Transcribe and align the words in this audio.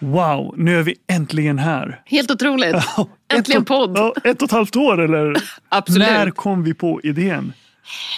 Wow, 0.00 0.54
nu 0.56 0.78
är 0.78 0.82
vi 0.82 0.94
äntligen 1.06 1.58
här. 1.58 2.02
Helt 2.04 2.30
otroligt. 2.30 2.76
Äntligen 3.32 3.62
ett, 3.62 3.68
podd. 3.68 3.98
Ja, 3.98 4.14
ett 4.24 4.42
och 4.42 4.48
ett 4.48 4.52
halvt 4.52 4.76
år 4.76 5.00
eller? 5.00 5.36
Absolut. 5.68 6.08
När 6.08 6.30
kom 6.30 6.62
vi 6.64 6.74
på 6.74 7.00
idén? 7.02 7.52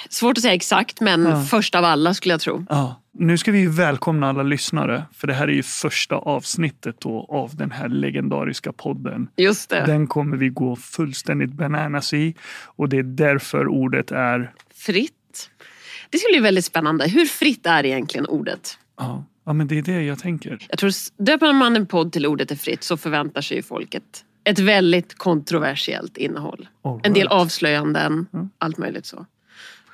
Svårt 0.09 0.39
att 0.39 0.43
säga 0.43 0.55
exakt, 0.55 1.01
men 1.01 1.23
Ja. 1.27 1.43
först 1.51 1.75
av 1.75 1.85
alla 1.85 2.15
skulle 2.15 2.33
jag 2.35 2.41
tro. 2.41 2.67
Ja. 2.69 3.01
Nu 3.13 3.39
ska 3.39 3.53
vi 3.53 3.67
välkomna 3.67 4.29
alla 4.29 4.43
lyssnare, 4.43 5.03
för 5.15 5.27
det 5.27 5.35
här 5.35 5.49
är 5.49 5.53
ju 5.53 5.63
första 5.63 6.15
avsnittet 6.17 6.97
då 7.01 7.27
av 7.29 7.57
den 7.57 7.71
här 7.71 7.89
legendariska 7.89 8.73
podden. 8.73 9.29
Just 9.37 9.71
det. 9.71 9.87
Den 9.87 10.07
kommer 10.07 10.37
vi 10.37 10.49
gå 10.49 10.77
fullständigt 10.77 11.53
bananas 11.53 12.13
i 12.15 12.35
och 12.65 12.89
det 12.89 12.99
är 12.99 13.03
därför 13.03 13.69
ordet 13.69 14.11
är... 14.11 14.53
Fritt. 14.75 15.51
Det 16.11 16.19
ska 16.19 16.29
bli 16.33 16.41
väldigt 16.41 16.65
spännande. 16.65 17.09
Hur 17.09 17.25
fritt 17.25 17.67
är 17.67 17.87
egentligen 17.87 18.27
ordet? 18.27 18.79
Ja, 18.99 19.25
ja 19.51 19.55
men 19.55 19.69
det 19.69 19.79
är 19.79 19.83
det 19.83 20.03
jag 20.03 20.19
tänker. 20.19 20.59
Jag 20.69 20.79
tror 20.79 20.93
döper 21.25 21.53
man 21.53 21.77
en 21.77 21.87
podd 21.87 22.13
till 22.13 22.27
ordet 22.27 22.51
är 22.51 22.57
fritt 22.57 22.85
så 22.85 22.97
förväntar 22.97 23.41
sig 23.41 23.57
ju 23.57 23.63
folk 23.63 23.95
ett, 24.45 24.59
väldigt 24.59 25.19
kontroversiellt 25.19 26.17
innehåll. 26.17 26.69
All 26.85 27.01
En 27.03 27.13
del 27.13 27.23
right. 27.23 27.33
avslöjanden, 27.33 28.27
allt 28.59 28.79
möjligt 28.79 29.07
så. 29.07 29.27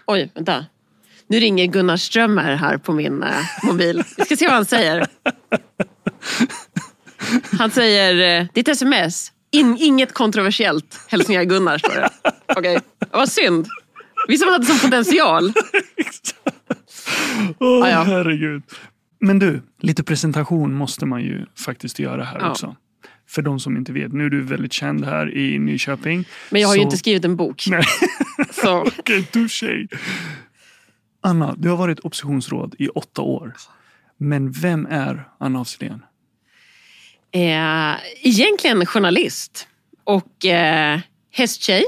Oj, 0.07 0.31
vänta. 0.35 0.67
Nu 1.27 1.41
ringer 1.41 1.67
Gunnar 1.67 1.97
Strömmer 1.97 2.55
här 2.55 2.79
på 2.79 2.93
min 2.93 3.23
eh, 3.23 3.31
mobil. 3.63 4.03
Vi 4.17 4.25
ska 4.25 4.37
se 4.37 4.47
vad 4.47 4.55
han 4.55 4.65
säger. 4.65 5.07
Han 7.59 7.71
säger, 7.71 8.41
eh, 8.41 8.47
ditt 8.55 8.69
sms, 8.69 9.33
in, 9.51 9.77
inget 9.81 10.13
kontroversiellt. 10.13 11.01
Hälsningar 11.09 11.45
Gunnar, 11.45 11.79
står 11.79 11.95
det. 11.95 12.11
Okej, 12.57 12.79
vad 13.11 13.29
synd. 13.29 13.67
Vi 14.29 14.39
som 14.39 14.49
hade 14.49 14.65
som 14.65 14.79
potential. 14.79 15.53
Åh, 17.59 17.89
ja. 17.91 18.03
herregud. 18.03 18.63
Men 19.21 19.39
du, 19.39 19.63
lite 19.81 20.03
presentation 20.03 20.75
måste 20.75 21.07
man 21.07 21.23
ju 21.23 21.47
faktiskt 21.67 21.99
göra 21.99 22.25
här 22.25 22.39
Ja. 22.41 22.51
också. 22.51 22.77
För 23.29 23.43
de 23.43 23.61
som 23.61 23.77
inte 23.77 23.93
vet, 23.93 24.13
nu 24.13 24.27
är 24.27 24.31
du 24.31 24.43
väldigt 24.43 24.73
känd 24.73 25.05
här 25.05 25.37
i 25.37 25.59
Nyköping. 25.59 26.25
Men 26.51 26.61
jag 26.61 26.69
har 26.69 26.75
ju 26.75 26.81
Så- 26.81 26.85
inte 26.85 26.97
skrivit 26.97 27.25
en 27.25 27.37
bok. 27.37 27.65
Nej, 27.71 27.85
Så. 28.51 28.81
okej, 28.99 29.23
touché. 29.25 29.87
Anna, 31.21 31.55
du 31.59 31.69
har 31.69 31.77
varit 31.77 32.01
oppositionsråd 32.01 32.75
i 32.79 32.89
åtta 32.89 33.23
år. 33.23 33.53
Men 34.19 34.53
vem 34.53 34.87
är 34.87 35.29
Anna 35.41 35.61
af? 35.61 35.77
Eh, 37.33 37.97
egentligen 38.23 38.87
journalist 38.87 39.69
och 40.05 40.45
eh, 40.47 41.01
hästtjej. 41.31 41.85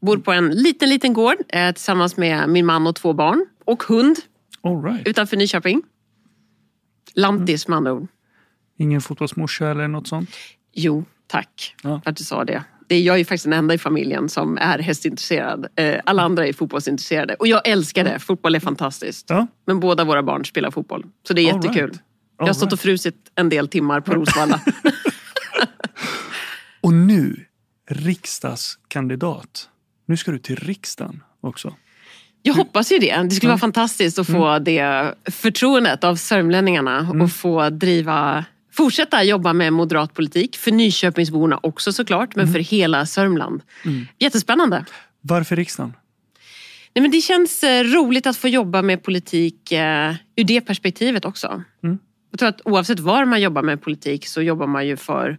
Bor 0.00 0.16
på 0.16 0.32
en 0.32 0.48
liten, 0.50 0.88
liten 0.88 1.12
gård 1.12 1.36
eh, 1.48 1.72
tillsammans 1.72 2.16
med 2.16 2.48
min 2.48 2.66
man 2.66 2.86
och 2.86 2.94
två 2.96 3.12
barn. 3.12 3.46
Och 3.64 3.82
hund 3.82 4.16
All 4.62 4.82
right. 4.82 5.08
utanför 5.08 5.36
Nyköping. 5.36 5.82
Lantis 7.14 7.68
med 7.68 7.76
andra 7.76 7.92
ord. 7.92 8.06
Ingen 8.78 9.00
fotbollsmorsa 9.00 9.68
eller 9.70 9.88
något 9.88 10.06
sånt? 10.08 10.30
Jo, 10.72 11.04
tack 11.26 11.74
Ja. 11.82 12.00
för 12.04 12.10
att 12.10 12.16
du 12.16 12.24
sa 12.24 12.44
det. 12.44 12.64
det 12.88 12.94
är 12.94 13.00
jag 13.02 13.14
är 13.14 13.18
ju 13.18 13.24
faktiskt 13.24 13.44
den 13.44 13.52
enda 13.52 13.74
i 13.74 13.78
familjen 13.78 14.28
som 14.28 14.58
är 14.58 14.78
hästintresserad. 14.78 15.66
Eh, 15.76 16.00
alla 16.04 16.22
andra 16.22 16.46
är 16.46 16.52
fotbollsintresserade. 16.52 17.34
Och 17.34 17.46
jag 17.46 17.68
älskar 17.68 18.04
det. 18.04 18.18
Fotboll 18.18 18.54
är 18.54 18.60
fantastiskt. 18.60 19.26
Ja. 19.30 19.46
Men 19.66 19.80
båda 19.80 20.04
våra 20.04 20.22
barn 20.22 20.44
spelar 20.44 20.70
fotboll. 20.70 21.04
Så 21.28 21.34
det 21.34 21.42
är 21.42 21.54
All 21.54 21.64
jättekul. 21.64 21.88
right. 21.88 22.02
Jag 22.38 22.46
har 22.46 22.52
stått 22.54 22.66
och 22.66 22.70
right. 22.72 22.82
frusit 22.82 23.16
en 23.34 23.48
del 23.48 23.68
timmar 23.68 24.00
på 24.00 24.14
Rosvalla. 24.14 24.60
Och 26.80 26.92
nu, 26.92 27.46
riksdagskandidat. 27.90 29.68
Nu 30.06 30.16
ska 30.16 30.30
du 30.30 30.38
till 30.38 30.56
riksdagen 30.56 31.22
också. 31.40 31.76
Jag 32.42 32.54
hoppas 32.54 32.92
ju 32.92 32.98
det. 32.98 33.22
Det 33.22 33.30
skulle 33.30 33.50
vara 33.50 33.58
fantastiskt 33.58 34.18
att 34.18 34.26
få 34.26 34.58
det 34.58 35.14
förtroendet 35.24 36.04
av 36.04 36.16
sörmlänningarna 36.16 37.08
och 37.22 37.32
få 37.32 37.70
driva 37.70 38.44
Fortsätta 38.72 39.24
jobba 39.24 39.52
med 39.52 39.72
moderat 39.72 40.14
politik, 40.14 40.56
för 40.56 40.70
Nyköpingsborna 40.70 41.60
också 41.62 41.92
såklart, 41.92 42.36
men 42.36 42.52
för 42.52 42.58
hela 42.58 43.06
Sörmland. 43.06 43.62
Jättespännande. 44.18 44.84
Varför 45.20 45.56
riksdagen? 45.56 45.92
Nej, 46.94 47.02
men 47.02 47.10
det 47.10 47.20
känns 47.20 47.64
eh, 47.64 47.84
roligt 47.84 48.26
att 48.26 48.36
få 48.36 48.48
jobba 48.48 48.82
med 48.82 49.02
politik 49.02 49.72
eh, 49.72 50.14
ur 50.36 50.44
det 50.44 50.60
perspektivet 50.60 51.24
också. 51.24 51.62
Mm. 51.82 51.98
Jag 52.30 52.38
tror 52.38 52.48
att 52.48 52.60
oavsett 52.64 53.00
var 53.00 53.24
man 53.24 53.40
jobbar 53.40 53.62
med 53.62 53.82
politik 53.82 54.26
så 54.26 54.42
jobbar 54.42 54.66
man 54.66 54.86
ju 54.86 54.96
för 54.96 55.38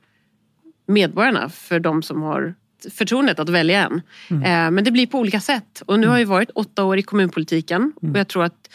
medborgarna, 0.88 1.50
för 1.50 1.80
de 1.80 2.03
som 2.03 2.22
har 2.22 2.56
förtroendet 2.94 3.40
att 3.40 3.50
välja 3.50 3.84
en. 3.86 4.02
Eh, 4.44 4.72
men 4.72 4.84
det 4.84 4.92
blir 4.92 5.08
på 5.08 5.20
olika 5.20 5.40
sätt. 5.40 5.84
Och 5.86 6.00
nu 6.00 6.08
har 6.08 6.18
jag 6.20 6.26
varit 6.28 6.50
åtta 6.56 6.84
år 6.84 6.98
i 6.98 7.02
kommunpolitiken 7.04 7.94
och 8.02 8.18
jag 8.18 8.28
tror 8.28 8.44
att 8.44 8.70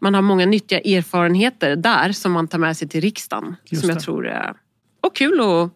man 0.00 0.14
har 0.14 0.22
många 0.22 0.46
nyttiga 0.46 0.78
erfarenheter 0.80 1.76
där 1.76 2.12
som 2.12 2.32
man 2.32 2.48
tar 2.48 2.58
med 2.58 2.76
sig 2.76 2.88
till 2.88 3.00
riksdagen. 3.00 3.56
Just 3.64 3.80
som 3.80 3.88
jag 3.90 3.98
det. 3.98 4.02
tror 4.02 4.26
är 4.28 4.54
och 5.00 5.16
kul 5.16 5.40
att 5.40 5.70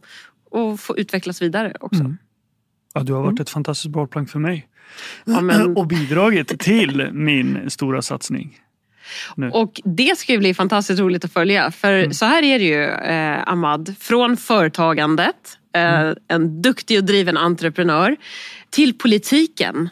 och 0.50 0.80
få 0.80 0.98
utvecklas 0.98 1.42
vidare 1.42 1.76
också. 1.80 2.14
Ja, 2.94 3.00
du 3.02 3.12
har 3.12 3.22
varit 3.22 3.40
ett 3.40 3.50
fantastiskt 3.50 3.92
bollplank 3.92 4.30
för 4.30 4.38
mig. 4.38 4.68
Ja, 5.24 5.40
men- 5.40 5.76
Och 5.76 5.86
bidragit 5.86 6.58
till 6.58 7.08
min 7.12 7.70
stora 7.70 8.02
satsning. 8.02 8.58
Nu. 9.36 9.50
Och 9.50 9.80
det 9.84 10.18
ska 10.18 10.32
ju 10.32 10.38
bli 10.38 10.54
fantastiskt 10.54 11.00
roligt 11.00 11.24
att 11.24 11.32
följa. 11.32 11.70
För 11.70 12.10
så 12.10 12.24
här 12.24 12.42
är 12.42 12.58
det 12.58 12.64
ju, 12.64 12.84
eh, 12.84 13.48
Ahmad. 13.48 13.94
Från 14.00 14.36
företagandet, 14.36 15.58
eh, 15.74 16.12
en 16.28 16.62
duktig 16.62 16.98
och 16.98 17.04
driven 17.04 17.36
entreprenör, 17.36 18.16
till 18.70 18.98
politiken. 18.98 19.88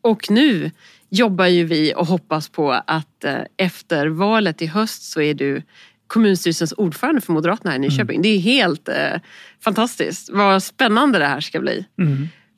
Och 0.00 0.30
nu 0.30 0.70
jobbar 1.10 1.46
ju 1.46 1.64
vi 1.64 1.94
och 1.96 2.06
hoppas 2.06 2.48
på 2.48 2.72
att 2.86 3.24
eh, 3.24 3.34
efter 3.56 4.06
valet 4.06 4.62
i 4.62 4.66
höst 4.66 5.02
så 5.02 5.20
är 5.20 5.34
du 5.34 5.62
kommunstyrelsens 6.06 6.74
ordförande 6.76 7.20
för 7.20 7.32
Moderaterna 7.32 7.70
här 7.70 7.78
i 7.78 7.80
Nyköping. 7.80 8.22
Det 8.22 8.28
är 8.28 8.38
helt 8.38 8.88
eh, 8.88 9.20
fantastiskt. 9.64 10.30
Vad 10.32 10.62
spännande 10.62 11.18
det 11.18 11.26
här 11.26 11.40
ska 11.40 11.60
bli. 11.60 11.86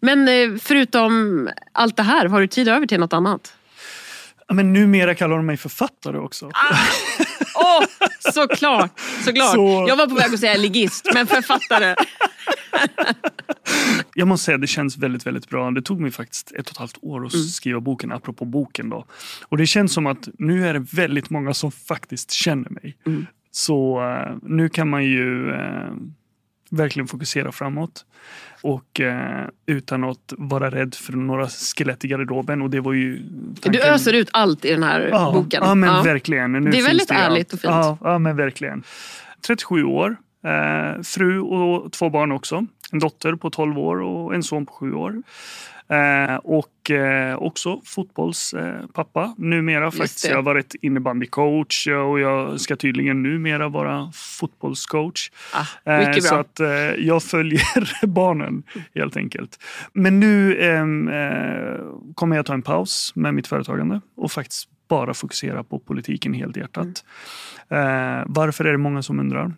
Men 0.01 0.29
eh, 0.29 0.59
förutom 0.61 1.49
allt 1.73 1.97
det 1.97 2.03
här, 2.03 2.27
har 2.27 2.41
du 2.41 2.47
tid 2.47 2.69
över 2.69 2.87
till 2.87 3.01
något 3.01 3.13
annat? 3.13 3.55
Ja, 4.53 4.57
Men 4.57 4.73
numera 4.73 5.15
kallar 5.15 5.37
de 5.37 5.47
mig 5.47 5.57
författare 5.57 6.19
också. 6.19 6.47
Åh, 7.55 7.85
såklart! 8.33 9.01
såklart. 9.25 9.51
Så- 9.55 9.85
Jag 9.89 9.97
var 9.97 10.07
på 10.07 10.15
väg 10.15 10.35
att 10.35 10.41
säga 10.41 10.57
ligist, 10.57 11.11
men 11.15 11.27
författare. 11.27 11.95
Jag 14.15 14.29
måste 14.29 14.45
säga 14.45 14.59
det 14.59 14.67
känns 14.67 14.97
väldigt, 14.99 15.27
väldigt 15.27 15.49
bra. 15.49 15.71
Det 15.71 15.83
tog 15.83 16.01
mig 16.01 16.11
faktiskt 16.11 16.53
ett 16.53 16.67
och 16.67 16.71
ett 16.73 16.77
halvt 16.77 16.99
år 17.03 17.27
att 17.27 17.49
skriva 17.51 17.81
boken, 17.81 18.13
apropå 18.13 18.45
boken. 18.45 18.89
Då. 18.89 19.07
Och 19.49 19.57
det 19.59 19.67
känns 19.67 19.93
som 19.93 20.07
att 20.07 20.29
nu 20.39 20.69
är 20.69 20.75
det 20.75 20.79
väldigt 20.93 21.31
många 21.31 21.55
som 21.55 21.73
faktiskt 21.73 22.31
känner 22.31 22.71
mig. 22.71 22.97
Så 23.51 24.01
eh, 24.11 24.37
nu 24.43 24.69
kan 24.69 24.89
man 24.91 25.05
ju 25.05 25.51
eh, 25.51 25.91
verkligen 26.73 27.07
fokusera 27.09 27.53
framåt. 27.53 28.05
Och 28.63 29.01
eh, 29.01 29.47
utan 29.67 30.05
att 30.05 30.33
vara 30.39 30.71
rädd 30.71 30.95
för 30.95 31.13
några 31.13 31.49
skelett 31.49 32.05
i 32.05 32.09
garderoben. 32.09 32.63
Och 32.63 32.71
det 32.71 32.81
var 32.81 32.93
ju 32.93 33.19
Du 33.19 33.55
tanken- 33.61 33.83
öser 33.83 34.13
ut 34.13 34.29
allt 34.33 34.65
i 34.65 34.71
den 34.71 34.83
här 34.83 35.09
Ja, 35.13 35.33
boken. 35.35 35.63
ja 35.65 35.75
men 35.75 35.89
Ja. 35.95 36.03
verkligen. 36.03 36.53
Nu 36.53 36.71
Det 36.71 36.79
är 36.79 36.83
väldigt 36.87 37.11
ju 37.11 37.15
ärligt 37.17 37.53
och 37.53 37.61
fint. 37.61 37.73
Ja, 37.73 37.99
ja, 38.01 38.19
men 38.19 38.37
verkligen. 38.37 38.83
37 39.47 39.85
år, 39.85 40.17
eh, 40.45 41.03
fru 41.03 41.41
och 41.41 41.93
två 41.93 42.11
barn 42.11 42.33
också. 42.33 42.67
En 42.93 42.99
dotter 42.99 43.35
på 43.35 43.51
12 43.51 43.79
år 43.79 44.01
och 44.03 44.35
en 44.35 44.43
son 44.43 44.67
på 44.67 44.73
7 44.73 44.95
år. 44.95 45.23
Eh, 45.89 46.37
och 46.37 46.91
eh, 46.91 47.37
också 47.37 47.81
fotbollspappa 47.85 49.23
eh, 49.23 49.31
numera. 49.37 49.91
Faktiskt. 49.91 50.23
det. 50.23 50.29
Jag 50.29 50.37
har 50.37 50.43
varit 50.43 50.75
innebandycoach 50.83 51.87
och 51.87 52.21
jag 52.21 52.61
ska 52.61 52.77
tydligen 52.77 53.23
numera 53.23 53.69
vara 53.69 54.11
fotbollscoach. 54.15 55.31
Ah, 55.55 55.93
Eh, 55.93 56.13
Så 56.19 56.35
att 56.35 56.61
eh, 56.61 56.69
jag 56.99 57.23
följer 57.23 58.07
barnen 58.07 58.63
helt 58.95 59.17
enkelt. 59.17 59.59
Men 59.93 60.21
nu 60.21 60.61
ehm, 60.63 61.09
eh, 61.09 61.81
kommer 62.15 62.37
jag 62.37 62.47
ta 62.47 62.55
en 62.55 62.63
paus 62.63 63.13
med 63.15 63.35
mitt 63.35 63.47
företagande 63.47 64.01
och 64.17 64.33
faktiskt 64.33 64.69
bara 64.89 65.15
fokusera 65.15 65.65
på 65.65 65.79
politiken 65.79 66.33
helt 66.35 66.57
hjärtat. 66.57 67.05
Mm. 67.69 68.25
Varför 68.27 68.65
är 68.65 68.73
det 68.73 68.79
många 68.79 69.03
som 69.03 69.21
undrar? 69.21 69.53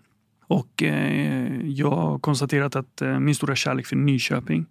Och 0.46 0.82
eh, 0.82 1.66
jag 1.66 1.90
har 1.90 2.18
konstaterat 2.18 2.76
att 2.76 3.02
eh, 3.02 3.18
min 3.18 3.34
stora 3.34 3.56
kärlek 3.56 3.86
för 3.86 3.96
Nyköping 3.96 4.66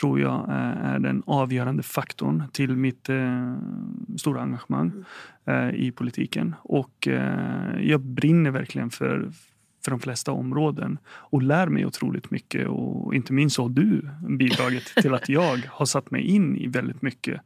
tror 0.00 0.20
jag 0.20 0.48
eh, 0.48 0.86
är 0.94 0.98
den 0.98 1.22
avgörande 1.26 1.82
faktorn 1.82 2.42
till 2.52 2.76
mitt 2.76 3.08
stora 4.18 4.42
engagemang 4.42 4.92
eh, 5.46 5.70
i 5.70 5.92
politiken. 5.92 6.54
Och 6.62 7.08
jag 7.80 8.00
brinner 8.00 8.50
verkligen 8.50 8.90
för, 8.90 9.30
för 9.86 9.90
de 9.90 10.00
flesta 10.00 10.32
områden 10.32 10.98
och 11.08 11.42
lär 11.42 11.66
mig 11.66 11.86
otroligt 11.86 12.30
mycket. 12.30 12.66
Och 12.68 13.14
inte 13.14 13.32
minst 13.32 13.58
har 13.58 13.68
du 13.68 14.08
bidragit 14.28 14.92
till 15.02 15.14
att 15.14 15.28
jag 15.28 15.58
har 15.68 15.86
satt 15.86 16.10
mig 16.10 16.22
in 16.22 16.56
i 16.56 16.66
väldigt 16.66 17.02
mycket 17.02 17.40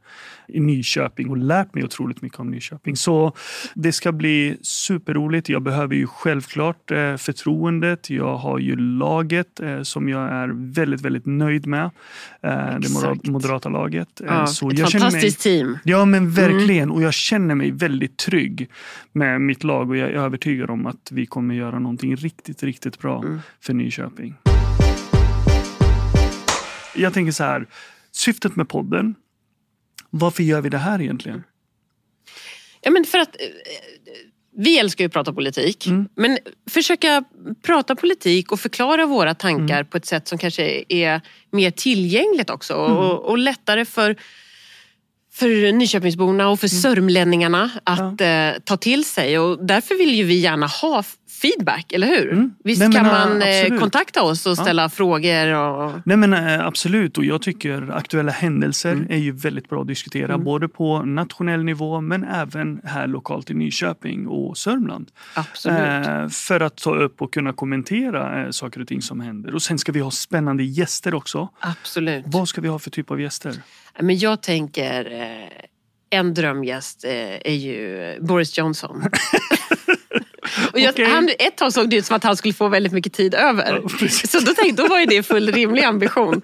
i 0.47 0.59
Nyköping 0.59 1.29
och 1.29 1.37
lärt 1.37 1.73
mig 1.73 1.83
otroligt 1.83 2.21
mycket 2.21 2.39
om 2.39 2.51
Nyköping. 2.51 2.95
Så 2.95 3.33
det 3.73 3.91
ska 3.91 4.11
bli 4.11 4.57
superroligt. 4.61 5.49
Jag 5.49 5.61
behöver 5.61 5.95
ju 5.95 6.07
självklart 6.07 6.91
eh, 6.91 7.15
förtroendet. 7.15 8.09
Jag 8.09 8.37
har 8.37 8.59
ju 8.59 8.75
laget 8.75 9.59
eh, 9.59 9.81
som 9.81 10.09
jag 10.09 10.29
är 10.31 10.47
väldigt, 10.73 11.01
väldigt 11.01 11.25
nöjd 11.25 11.67
med. 11.67 11.83
Eh, 11.83 11.89
det 12.41 12.77
Exakt. 12.77 13.27
moderata 13.27 13.69
laget. 13.69 14.21
Ja, 14.27 14.47
så 14.47 14.69
ett 14.69 14.79
jag 14.79 14.89
känner 14.89 15.05
mig- 15.05 15.11
fantastiskt 15.11 15.41
team. 15.43 15.77
Ja 15.83 16.05
men 16.05 16.31
verkligen 16.31 16.91
och 16.91 17.01
jag 17.01 17.13
känner 17.13 17.55
mig 17.55 17.71
väldigt 17.71 18.17
trygg 18.17 18.69
med 19.11 19.41
mitt 19.41 19.63
lag 19.63 19.89
och 19.89 19.97
jag 19.97 20.09
är 20.09 20.13
övertygad 20.13 20.69
om 20.69 20.85
att 20.85 21.09
vi 21.11 21.25
kommer 21.25 21.55
göra 21.55 21.79
någonting 21.79 22.15
riktigt 22.15 22.30
riktigt, 22.31 22.63
riktigt 22.63 22.99
bra 22.99 23.21
mm. 23.21 23.39
för 23.59 23.73
Nyköping. 23.73 24.35
Jag 26.95 27.13
tänker 27.13 27.31
så 27.31 27.43
här, 27.43 27.67
syftet 28.11 28.55
med 28.55 28.69
podden, 28.69 29.15
varför 30.09 30.43
gör 30.43 30.61
vi 30.61 30.69
det 30.69 30.77
här 30.77 31.01
egentligen? 31.01 31.43
Ja, 32.81 32.91
men 32.91 33.05
för 33.05 33.17
att 33.17 33.35
eh, 33.35 33.47
vi 34.57 34.79
älskar 34.79 35.03
ju 35.03 35.07
att 35.07 35.13
prata 35.13 35.33
politik, 35.33 35.87
mm. 35.87 36.09
men 36.15 36.37
försöka 36.69 37.23
prata 37.61 37.95
politik 37.95 38.51
och 38.51 38.59
förklara 38.59 39.05
våra 39.05 39.35
tankar 39.35 39.75
mm. 39.75 39.85
på 39.85 39.97
ett 39.97 40.05
sätt 40.05 40.27
som 40.27 40.37
kanske 40.37 40.83
är 40.89 41.21
mer 41.51 41.71
tillgängligt 41.71 42.49
också 42.49 42.73
mm. 42.73 42.97
och, 42.97 43.29
och 43.29 43.37
lättare 43.37 43.85
för 43.85 44.15
för 45.33 45.71
Nyköpingsborna 45.71 46.49
och 46.49 46.59
för 46.59 46.73
mm. 46.73 46.81
sörmlänningarna 46.81 47.71
att 47.83 48.21
ja. 48.21 48.25
eh, 48.25 48.59
ta 48.59 48.77
till 48.77 49.05
sig. 49.05 49.39
Och 49.39 49.65
därför 49.65 49.95
vill 49.95 50.15
ju 50.15 50.23
vi 50.23 50.39
gärna 50.39 50.67
ha 50.67 51.03
feedback, 51.41 51.93
eller 51.93 52.07
hur? 52.07 52.31
Mm. 52.31 52.53
Visst 52.63 52.81
Nej, 52.81 52.91
kan 52.91 53.05
man 53.05 53.41
eh, 53.41 53.47
absolut. 53.47 53.79
kontakta 53.79 54.21
oss 54.21 54.45
och 54.45 54.57
ställa 54.57 54.81
ja. 54.81 54.89
frågor? 54.89 55.53
Och... 55.53 55.91
Nej 56.05 56.17
men 56.17 56.33
eh, 56.33 56.65
absolut 56.65 57.17
och 57.17 57.25
jag 57.25 57.41
tycker 57.41 57.91
aktuella 57.91 58.31
händelser 58.31 58.91
mm. 58.91 59.11
är 59.11 59.17
ju 59.17 59.31
väldigt 59.31 59.69
bra 59.69 59.81
att 59.81 59.87
diskutera 59.87 60.33
mm. 60.33 60.43
både 60.43 60.67
på 60.67 61.01
nationell 61.01 61.63
nivå 61.63 62.01
men 62.01 62.23
även 62.23 62.81
här 62.83 63.07
lokalt 63.07 63.49
i 63.49 63.53
Nyköping 63.53 64.27
och 64.27 64.57
Sörmland. 64.57 65.11
Absolut. 65.33 66.07
Eh, 66.07 66.27
för 66.27 66.59
att 66.59 66.75
ta 66.75 66.95
upp 66.95 67.21
och 67.21 67.33
kunna 67.33 67.53
kommentera 67.53 68.43
eh, 68.43 68.49
saker 68.49 68.81
och 68.81 68.87
ting 68.87 69.01
som 69.01 69.19
händer. 69.19 69.55
Och 69.55 69.61
sen 69.61 69.79
ska 69.79 69.91
vi 69.91 69.99
ha 69.99 70.11
spännande 70.11 70.63
gäster 70.63 71.13
också. 71.13 71.49
Absolut. 71.59 72.23
Vad 72.27 72.47
ska 72.47 72.61
vi 72.61 72.67
ha 72.67 72.79
för 72.79 72.89
typ 72.89 73.11
av 73.11 73.21
gäster? 73.21 73.55
Men 73.99 74.17
jag 74.17 74.41
tänker 74.41 75.11
eh, 75.21 76.19
en 76.19 76.33
drömgäst 76.33 77.03
är 77.03 77.53
ju 77.53 78.17
Boris 78.21 78.57
Johnson. 78.57 79.03
Och 80.73 80.79
jag, 80.79 80.93
okay. 80.93 81.05
han, 81.05 81.29
ett 81.39 81.57
tag 81.57 81.73
såg 81.73 81.89
det 81.89 81.95
ut 81.95 82.05
som 82.05 82.15
att 82.15 82.23
han 82.23 82.35
skulle 82.37 82.53
få 82.53 82.67
väldigt 82.67 82.93
mycket 82.93 83.13
tid 83.13 83.33
över. 83.33 83.81
Ja, 83.99 84.07
så 84.09 84.39
då 84.39 84.53
tänkte 84.53 84.83
då 84.83 84.87
var 84.87 84.99
ju 84.99 85.05
det 85.05 85.23
full 85.23 85.51
rimlig 85.51 85.83
ambition. 85.83 86.41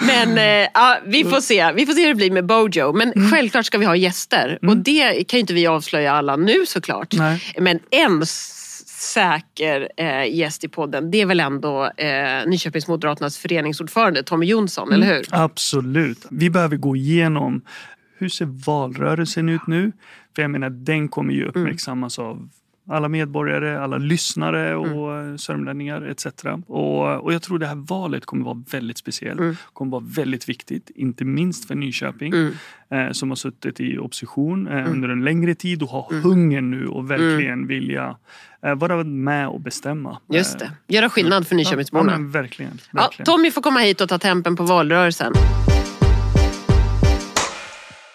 Men 0.00 0.38
eh, 0.38 0.68
ja, 0.74 0.98
vi 1.06 1.24
får 1.24 1.40
se. 1.40 1.72
Vi 1.72 1.86
får 1.86 1.92
se 1.92 2.00
hur 2.00 2.08
det 2.08 2.14
blir 2.14 2.30
med 2.30 2.46
Bojo. 2.46 2.92
Men 2.92 3.12
mm. 3.12 3.30
självklart 3.30 3.66
ska 3.66 3.78
vi 3.78 3.86
ha 3.86 3.96
gäster. 3.96 4.58
Mm. 4.62 4.72
Och 4.72 4.84
det 4.84 5.28
kan 5.28 5.38
ju 5.38 5.40
inte 5.40 5.54
vi 5.54 5.66
avslöja 5.66 6.12
alla 6.12 6.36
nu 6.36 6.66
såklart. 6.66 7.12
Nej. 7.12 7.42
Men 7.58 7.78
en 7.90 8.26
säker 8.98 9.88
eh, 9.96 10.36
gäst 10.36 10.64
i 10.64 10.68
podden, 10.68 11.10
det 11.10 11.20
är 11.20 11.26
väl 11.26 11.40
ändå 11.40 11.84
eh, 11.96 12.46
Nyköpings 12.46 12.88
Moderaternas 12.88 13.38
föreningsordförande 13.38 14.22
Tommy 14.22 14.46
Jonsson, 14.46 14.88
mm. 14.88 15.02
eller 15.02 15.14
hur? 15.14 15.24
Absolut. 15.30 16.26
Vi 16.30 16.50
behöver 16.50 16.76
gå 16.76 16.96
igenom 16.96 17.62
hur 18.18 18.28
ser 18.28 18.44
valrörelsen 18.66 19.48
ut 19.48 19.66
nu? 19.66 19.92
För 20.34 20.42
jag 20.42 20.50
menar, 20.50 20.70
den 20.70 21.08
kommer 21.08 21.32
ju 21.32 21.42
mm. 21.42 21.48
uppmärksammas 21.48 22.18
mm. 22.18 22.30
av 22.30 22.48
alla 22.88 23.08
medborgare, 23.08 23.80
alla 23.80 23.98
lyssnare 23.98 24.76
och 24.76 25.12
mm. 25.12 25.38
sörmlänningar 25.38 26.02
etc. 26.02 26.26
Och, 26.66 27.24
och 27.24 27.32
jag 27.32 27.42
tror 27.42 27.58
det 27.58 27.66
här 27.66 27.74
valet 27.74 28.26
kommer 28.26 28.44
vara 28.44 28.64
väldigt 28.70 28.98
speciellt. 28.98 29.40
Mm. 29.40 29.56
kommer 29.72 29.92
vara 29.92 30.04
väldigt 30.06 30.48
viktigt, 30.48 30.90
inte 30.94 31.24
minst 31.24 31.68
för 31.68 31.74
Nyköping 31.74 32.32
mm. 32.32 32.52
eh, 32.90 33.12
som 33.12 33.28
har 33.28 33.36
suttit 33.36 33.80
i 33.80 33.98
opposition 33.98 34.66
eh, 34.66 34.78
mm. 34.78 34.92
under 34.92 35.08
en 35.08 35.24
längre 35.24 35.54
tid 35.54 35.82
och 35.82 35.88
har 35.88 36.06
mm. 36.10 36.22
hunger 36.22 36.60
nu 36.60 36.86
och 36.86 37.10
verkligen 37.10 37.52
mm. 37.52 37.66
vilja 37.66 38.16
eh, 38.62 38.74
vara 38.74 39.04
med 39.04 39.48
och 39.48 39.60
bestämma. 39.60 40.18
Just 40.28 40.58
det, 40.58 40.70
göra 40.88 41.10
skillnad 41.10 41.46
för 41.46 41.54
Nyköpingsborna. 41.54 42.12
Ja, 42.12 42.18
verkligen, 42.18 42.70
verkligen. 42.70 42.90
Ja, 43.18 43.24
Tommy 43.24 43.50
får 43.50 43.62
komma 43.62 43.80
hit 43.80 44.00
och 44.00 44.08
ta 44.08 44.18
tempen 44.18 44.56
på 44.56 44.62
valrörelsen. 44.62 45.32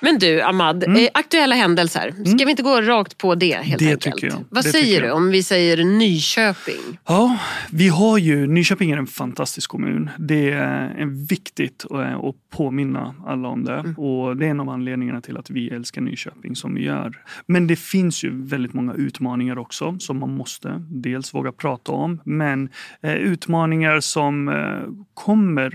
Men 0.01 0.19
du 0.19 0.41
Ahmad, 0.41 0.83
mm. 0.83 1.03
Eh, 1.03 1.09
aktuella 1.13 1.55
händelser. 1.55 2.11
Ska 2.11 2.31
mm. 2.31 2.37
vi 2.45 2.49
inte 2.49 2.63
gå 2.63 2.81
rakt 2.81 3.17
på 3.17 3.35
det 3.35 3.57
helt 3.57 3.79
det 3.79 3.85
enkelt? 3.85 4.15
Tycker 4.15 4.27
jag. 4.27 4.43
Vad 4.49 4.63
det 4.63 4.69
säger 4.69 5.01
du 5.01 5.11
om 5.11 5.29
vi 5.29 5.43
säger 5.43 5.83
Nyköping? 5.83 6.99
Ja, 7.07 7.39
vi 7.71 7.87
har 7.87 8.17
ju, 8.17 8.47
Nyköping 8.47 8.91
är 8.91 8.97
en 8.97 9.07
fantastisk 9.07 9.69
kommun. 9.69 10.09
Det 10.19 10.51
är 10.51 11.27
viktigt 11.27 11.85
att 11.91 12.35
påminna 12.49 13.15
alla 13.27 13.47
om 13.47 13.63
det. 13.63 13.73
Mm. 13.73 13.93
Och 13.93 14.37
det 14.37 14.45
är 14.45 14.49
en 14.49 14.59
av 14.59 14.69
anledningarna 14.69 15.21
till 15.21 15.37
att 15.37 15.49
vi 15.49 15.69
älskar 15.69 16.01
Nyköping 16.01 16.55
som 16.55 16.75
vi 16.75 16.83
gör. 16.83 17.17
Men 17.45 17.67
det 17.67 17.75
finns 17.75 18.23
ju 18.23 18.43
väldigt 18.43 18.73
många 18.73 18.93
utmaningar 18.93 19.57
också 19.57 19.95
som 19.99 20.19
man 20.19 20.35
måste 20.35 20.85
dels 20.89 21.33
våga 21.33 21.51
prata 21.51 21.91
om. 21.91 22.21
Men 22.25 22.69
eh, 23.01 23.15
utmaningar 23.15 23.99
som 23.99 24.49
eh, 24.49 24.55
kommer 25.13 25.67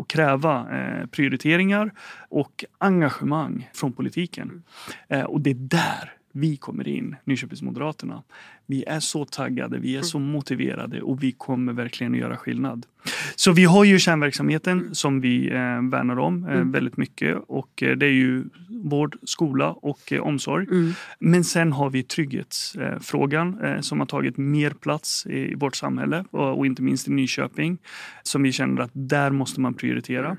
att 0.00 0.08
kräva 0.08 0.58
eh, 0.58 1.06
prioriteringar 1.06 1.90
och 2.30 2.64
engagemang 2.78 3.70
från 3.74 3.92
politiken. 3.92 4.62
Eh, 5.08 5.22
och 5.22 5.40
det 5.40 5.50
är 5.50 5.54
där 5.54 6.19
vi 6.32 6.56
kommer 6.56 6.88
in, 6.88 7.16
Nyköpingsmoderaterna. 7.24 8.22
Vi 8.66 8.84
är 8.84 9.00
så 9.00 9.24
taggade, 9.24 9.78
vi 9.78 9.96
är 9.96 10.02
så 10.02 10.18
motiverade 10.18 11.02
och 11.02 11.22
vi 11.22 11.32
kommer 11.32 11.72
verkligen 11.72 12.12
att 12.12 12.20
göra 12.20 12.36
skillnad. 12.36 12.86
Så 13.36 13.52
vi 13.52 13.64
har 13.64 13.84
ju 13.84 13.98
kärnverksamheten 13.98 14.94
som 14.94 15.20
vi 15.20 15.48
eh, 15.48 15.54
värnar 15.90 16.18
om 16.18 16.44
eh, 16.44 16.52
mm. 16.52 16.72
väldigt 16.72 16.96
mycket 16.96 17.38
och 17.46 17.82
eh, 17.82 17.96
det 17.96 18.06
är 18.06 18.10
ju 18.10 18.44
vård, 18.68 19.16
skola 19.22 19.72
och 19.72 20.12
eh, 20.12 20.20
omsorg. 20.20 20.66
Mm. 20.70 20.92
Men 21.18 21.44
sen 21.44 21.72
har 21.72 21.90
vi 21.90 22.02
trygghetsfrågan 22.02 23.60
eh, 23.64 23.80
som 23.80 24.00
har 24.00 24.06
tagit 24.06 24.36
mer 24.36 24.70
plats 24.70 25.26
i, 25.26 25.54
vårt 25.54 25.76
samhälle 25.76 26.24
och, 26.30 26.58
och, 26.58 26.66
inte 26.66 26.82
minst 26.82 27.08
i 27.08 27.10
Nyköping 27.10 27.78
som 28.22 28.42
vi 28.42 28.52
känner 28.52 28.82
att 28.82 28.90
där 28.92 29.30
måste 29.30 29.60
man 29.60 29.74
prioritera. 29.74 30.26
Mm. 30.26 30.38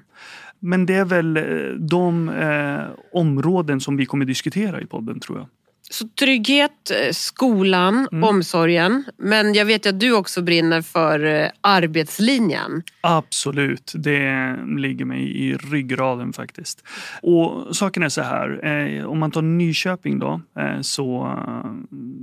Men 0.63 0.85
det 0.85 0.95
är 0.95 1.05
väl 1.05 1.38
eh, 1.38 1.43
de 1.79 2.29
eh, 2.29 2.83
områden 3.13 3.81
som 3.81 3.97
vi 3.97 4.05
kommer 4.05 4.25
diskutera 4.25 4.81
i 4.81 4.85
podden 4.85 5.19
tror 5.19 5.38
jag. 5.38 5.47
Så 5.91 6.07
trygghet, 6.07 6.91
eh, 6.91 7.11
skolan, 7.11 8.07
mm. 8.11 8.23
omsorgen. 8.23 9.03
Men 9.17 9.53
jag 9.53 9.65
vet 9.65 9.85
att 9.85 9.99
du 9.99 10.13
också 10.13 10.41
brinner 10.41 10.81
för 10.81 11.25
eh, 11.25 11.49
arbetslinjen. 11.61 12.83
Absolut, 13.01 13.93
det 13.95 14.55
ligger 14.77 15.05
mig 15.05 15.38
i 15.38 15.57
ryggraden 15.57 16.33
faktiskt. 16.33 16.83
Och 17.21 17.75
saken 17.75 18.03
är 18.03 18.09
så 18.09 18.21
här, 18.21 18.65
eh, 18.65 19.05
om 19.05 19.19
man 19.19 19.31
tar 19.31 19.41
Nyköping 19.41 20.19
då 20.19 20.41
så 20.81 21.38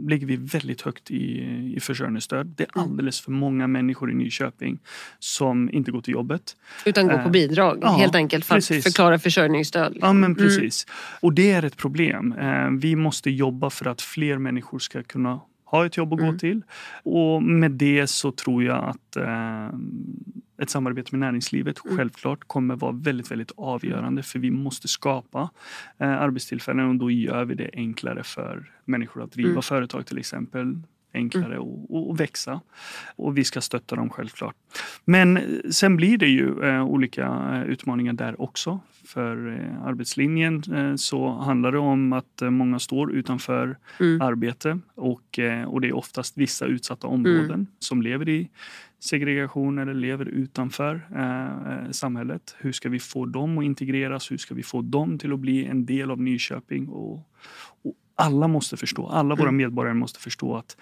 ligger 0.09 0.26
vi 0.26 0.37
väldigt 0.37 0.81
högt 0.81 1.11
i, 1.11 1.25
i 1.76 1.81
försörjningsstöd. 1.81 2.47
Det 2.56 2.62
är 2.62 2.79
mm. 2.79 2.91
alldeles 2.91 3.20
för 3.20 3.31
många 3.31 3.67
människor 3.67 4.11
i 4.11 4.15
Nyköping 4.15 4.79
som 5.19 5.70
inte 5.73 5.91
går 5.91 6.00
till 6.00 6.12
jobbet. 6.12 6.56
Utan 6.85 7.09
går 7.09 7.19
på 7.19 7.29
bidrag 7.29 7.79
ja, 7.82 7.97
helt 7.97 8.15
enkelt 8.15 8.44
för 8.44 8.55
precis. 8.55 8.79
att 8.79 8.93
förklara 8.93 9.19
försörjningsstöd. 9.19 9.99
Ja 10.00 10.12
men 10.12 10.25
mm. 10.25 10.35
precis. 10.35 10.87
Mm. 10.88 11.19
Och 11.20 11.32
det 11.32 11.50
är 11.50 11.65
ett 11.65 11.76
problem. 11.76 12.35
Vi 12.81 12.97
måste 12.97 13.31
jobba 13.31 13.57
jobba 13.58 13.70
för 13.70 13.87
att 13.87 14.02
fler 14.02 14.38
människor 14.38 14.78
ska 14.78 15.02
kunna 15.02 15.40
ha 15.64 15.87
ett 15.87 15.96
jobb 15.96 16.12
att 16.12 16.20
mm. 16.20 16.32
gå 16.32 16.38
till. 16.38 16.62
Och 17.05 17.43
med 17.43 17.70
det 17.70 18.06
så 18.06 18.32
tror 18.32 18.64
jag 18.64 18.84
att 18.84 19.17
eh, 19.17 19.69
ett 20.62 20.70
samarbete 20.70 21.08
med 21.12 21.20
näringslivet 21.20 21.84
mm. 21.84 21.96
självklart 21.96 22.44
kommer 22.46 22.77
vara 22.77 22.93
väldigt, 22.93 23.31
väldigt 23.31 23.53
avgörande 23.56 24.22
för 24.22 24.38
vi 24.38 24.50
måste 24.50 24.88
skapa 24.88 25.50
eh, 25.98 26.08
arbetstillfällen 26.08 26.88
och 26.88 26.96
då 26.96 27.10
gör 27.10 27.44
vi 27.44 27.55
det 27.55 27.70
enklare 27.72 28.22
för 28.22 28.70
människor 28.84 29.22
att 29.22 29.32
driva 29.32 29.50
mm. 29.50 29.62
företag 29.62 30.06
till 30.06 30.19
exempel 30.19 30.81
enklare 31.15 31.56
mm. 31.56 31.58
och, 31.58 32.10
och, 32.10 32.20
växa. 32.20 32.60
Och 33.17 33.36
vi 33.36 33.44
ska 33.44 33.60
stötta 33.60 33.96
dem 33.96 34.10
självklart. 34.10 34.55
Men 35.05 35.62
sen 35.70 35.96
blir 35.96 36.19
det 36.19 36.29
ju 36.29 36.65
eh, 36.65 36.84
olika 36.84 37.27
eh, 37.53 37.62
utmaningar 37.62 38.12
där 38.12 38.41
också. 38.41 38.81
För 39.08 39.60
eh, 39.60 39.86
arbetslinjen 39.86 40.62
eh, 40.74 40.94
så 40.94 41.29
handlar 41.29 41.72
det 41.72 41.79
om 41.79 42.12
att 42.12 42.43
eh, 42.43 42.50
många 42.50 42.79
står 42.79 43.12
utanför 43.12 43.77
mm. 44.00 44.20
arbete 44.20 44.79
och, 44.94 45.38
eh, 45.38 45.65
och 45.65 45.81
det 45.81 45.88
är 45.88 45.96
oftast 45.96 46.38
vissa 46.38 46.67
utsatta 46.67 47.06
områden 47.06 47.50
mm. 47.50 47.67
som 47.79 48.03
lever 48.03 48.29
i 48.29 48.48
segregation 49.00 49.79
eller 49.79 49.94
lever 49.94 50.24
utanför 50.24 51.08
samhället. 51.93 52.56
Hur 52.58 52.72
ska 52.72 52.88
vi 52.88 52.98
få 52.98 53.27
dem 53.27 53.58
att 53.58 53.65
integreras? 53.65 54.31
Hur 54.31 54.36
ska 54.36 54.55
vi 54.55 54.62
få 54.62 54.82
dem 54.82 55.19
till 55.19 55.32
att 55.32 55.38
bli 55.38 55.65
en 55.65 55.86
del 55.86 56.10
av 56.10 56.20
Nyköping? 56.20 56.88
Och, 56.88 57.17
och 57.82 57.94
alla 58.15 58.48
måste 58.48 58.77
förstå, 58.77 59.06
alla 59.06 59.34
våra 59.34 59.48
mm. 59.48 59.56
medborgare 59.56 59.94
måste 59.94 60.20
förstå 60.20 60.56
att 60.56 60.77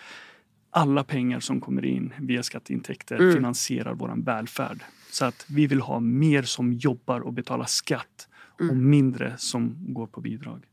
alla 0.70 1.04
pengar 1.04 1.40
som 1.40 1.60
kommer 1.60 1.84
in 1.84 2.12
via 2.20 2.42
skatteintäkter 2.42 3.16
mm. 3.16 3.34
finansierar 3.34 3.94
vår 3.94 4.12
välfärd. 4.16 4.82
Så 5.16 5.24
att 5.24 5.44
vi 5.48 5.66
vill 5.66 5.80
ha 5.80 6.00
mer 6.00 6.42
som 6.42 6.72
jobbar 6.72 7.20
och 7.20 7.32
betalar 7.32 7.64
skatt 7.64 8.28
mm. 8.60 8.70
och 8.70 8.76
mindre 8.76 9.34
som 9.38 9.76
går 9.78 10.06
på 10.06 10.20
bidrag. 10.20 10.64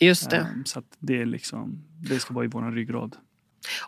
Just 0.00 0.30
det. 0.30 0.48
Um, 0.54 0.64
så 0.64 0.78
att 0.78 0.96
det, 0.98 1.20
är 1.20 1.26
liksom, 1.26 1.84
det 2.08 2.18
ska 2.18 2.34
vara 2.34 2.44
i 2.44 2.48
vår 2.48 2.70
ryggrad. 2.70 3.16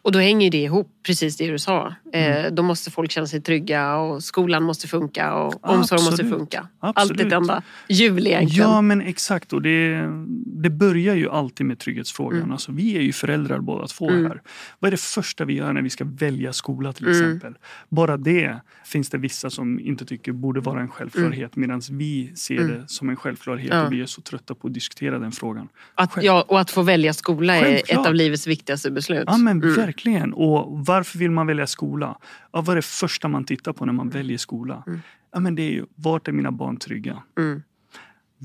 Och 0.03 0.13
då 0.13 0.19
hänger 0.19 0.51
det 0.51 0.63
ihop, 0.63 0.89
precis 1.07 1.37
det 1.37 1.51
du 1.51 1.59
sa. 1.59 1.95
Mm. 2.13 2.45
Eh, 2.45 2.53
då 2.53 2.63
måste 2.63 2.91
folk 2.91 3.11
känna 3.11 3.27
sig 3.27 3.41
trygga 3.41 3.97
och 3.97 4.25
skolan 4.25 4.63
måste 4.63 4.89
funka 4.89 5.35
och 5.35 5.71
omsorg 5.71 6.03
måste 6.03 6.29
funka. 6.29 6.69
Absolut. 6.81 7.21
Allt 7.21 7.27
ett 7.27 7.33
enda 7.33 7.63
hjul 7.89 8.27
egentligen. 8.27 8.71
Ja 8.71 8.81
men 8.81 9.01
exakt 9.01 9.53
och 9.53 9.63
det, 9.63 10.09
det 10.47 10.71
börjar 10.71 11.15
ju 11.15 11.31
alltid 11.31 11.67
med 11.67 11.79
trygghetsfrågan. 11.79 12.39
Mm. 12.39 12.53
Alltså, 12.53 12.73
vi 12.73 12.97
är 12.97 13.01
ju 13.01 13.13
föräldrar 13.13 13.59
båda 13.59 13.87
två 13.87 14.11
mm. 14.11 14.27
här. 14.27 14.43
Vad 14.79 14.89
är 14.89 14.91
det 14.91 15.01
första 15.01 15.45
vi 15.45 15.55
gör 15.55 15.73
när 15.73 15.83
vi 15.83 15.91
ska 15.91 16.05
välja 16.05 16.53
skola 16.53 16.93
till 16.93 17.07
mm. 17.07 17.19
exempel? 17.21 17.55
Bara 17.89 18.17
det 18.17 18.61
finns 18.85 19.11
det 19.11 19.19
vissa 19.19 19.51
som 19.51 19.81
inte 19.81 20.05
tycker 20.05 20.33
borde 20.33 20.61
vara 20.61 20.81
en 20.81 20.89
självklarhet 20.89 21.57
mm. 21.57 21.69
medan 21.69 21.83
vi 21.91 22.33
ser 22.37 22.57
mm. 22.57 22.69
det 22.69 22.89
som 22.89 23.09
en 23.09 23.17
självklarhet 23.17 23.71
ja. 23.71 23.87
och 23.87 23.93
vi 23.93 24.01
är 24.01 24.07
så 24.07 24.21
trötta 24.21 24.55
på 24.55 24.67
att 24.67 24.75
diskutera 24.75 25.19
den 25.19 25.33
frågan. 25.33 25.69
Att, 25.95 26.11
ja, 26.23 26.45
och 26.49 26.61
att 26.61 26.71
få 26.71 26.83
välja 26.83 27.13
skola 27.13 27.57
är 27.57 27.83
ett 27.89 28.07
av 28.07 28.15
livets 28.15 28.47
viktigaste 28.47 28.91
beslut. 28.91 29.25
Ja 29.27 29.37
men 29.37 29.61
mm. 29.65 29.77
verkligen. 29.77 30.33
Och 30.33 30.87
varför 30.87 31.19
vill 31.19 31.31
man 31.31 31.47
välja 31.47 31.67
skola? 31.67 32.19
Ja, 32.53 32.61
vad 32.61 32.69
är 32.69 32.77
det 32.77 32.83
första 32.83 33.29
man 33.29 33.45
tittar 33.45 33.73
på 33.73 33.85
när 33.85 33.93
man 33.93 34.09
väljer 34.09 34.39
skola? 34.39 34.85
Mm. 34.87 35.01
Ja, 35.33 35.41
men 35.41 35.55
det 35.55 35.63
är 35.63 35.71
ju, 35.71 35.87
vart 35.95 36.29
är 36.29 36.33
mina 36.33 36.53
barn 36.53 36.77
trygga? 36.77 37.23
Mm. 37.39 37.63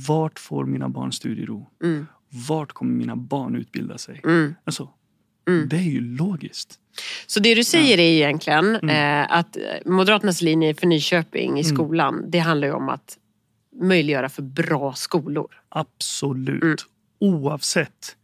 Vart 0.07 0.39
får 0.39 0.65
mina 0.65 0.89
barn 0.89 1.11
studiero? 1.11 1.67
Mm. 1.83 2.05
Vart 2.47 2.71
kommer 2.71 2.93
mina 2.93 3.15
barn 3.15 3.55
utbilda 3.55 3.97
sig? 3.97 4.21
Mm. 4.23 4.55
Alltså, 4.63 4.89
mm. 5.47 5.69
Det 5.69 5.77
är 5.77 5.81
ju 5.81 6.01
logiskt. 6.01 6.79
Så 7.27 7.39
det 7.39 7.55
du 7.55 7.63
säger 7.63 7.97
ja. 7.97 8.03
är 8.03 8.07
egentligen 8.07 8.75
mm. 8.75 9.23
eh, 9.23 9.37
att 9.37 9.57
Moderaternas 9.85 10.41
linje 10.41 10.73
för 10.73 10.87
Nyköping 10.87 11.59
i 11.59 11.61
mm. 11.61 11.75
skolan, 11.75 12.23
det 12.27 12.39
handlar 12.39 12.67
ju 12.67 12.73
om 12.73 12.89
att 12.89 13.17
möjliggöra 13.81 14.29
för 14.29 14.41
bra 14.41 14.93
skolor. 14.93 15.47
Absolut. 15.69 16.63
Mm. 16.63 16.75
Oavsett 17.19 18.15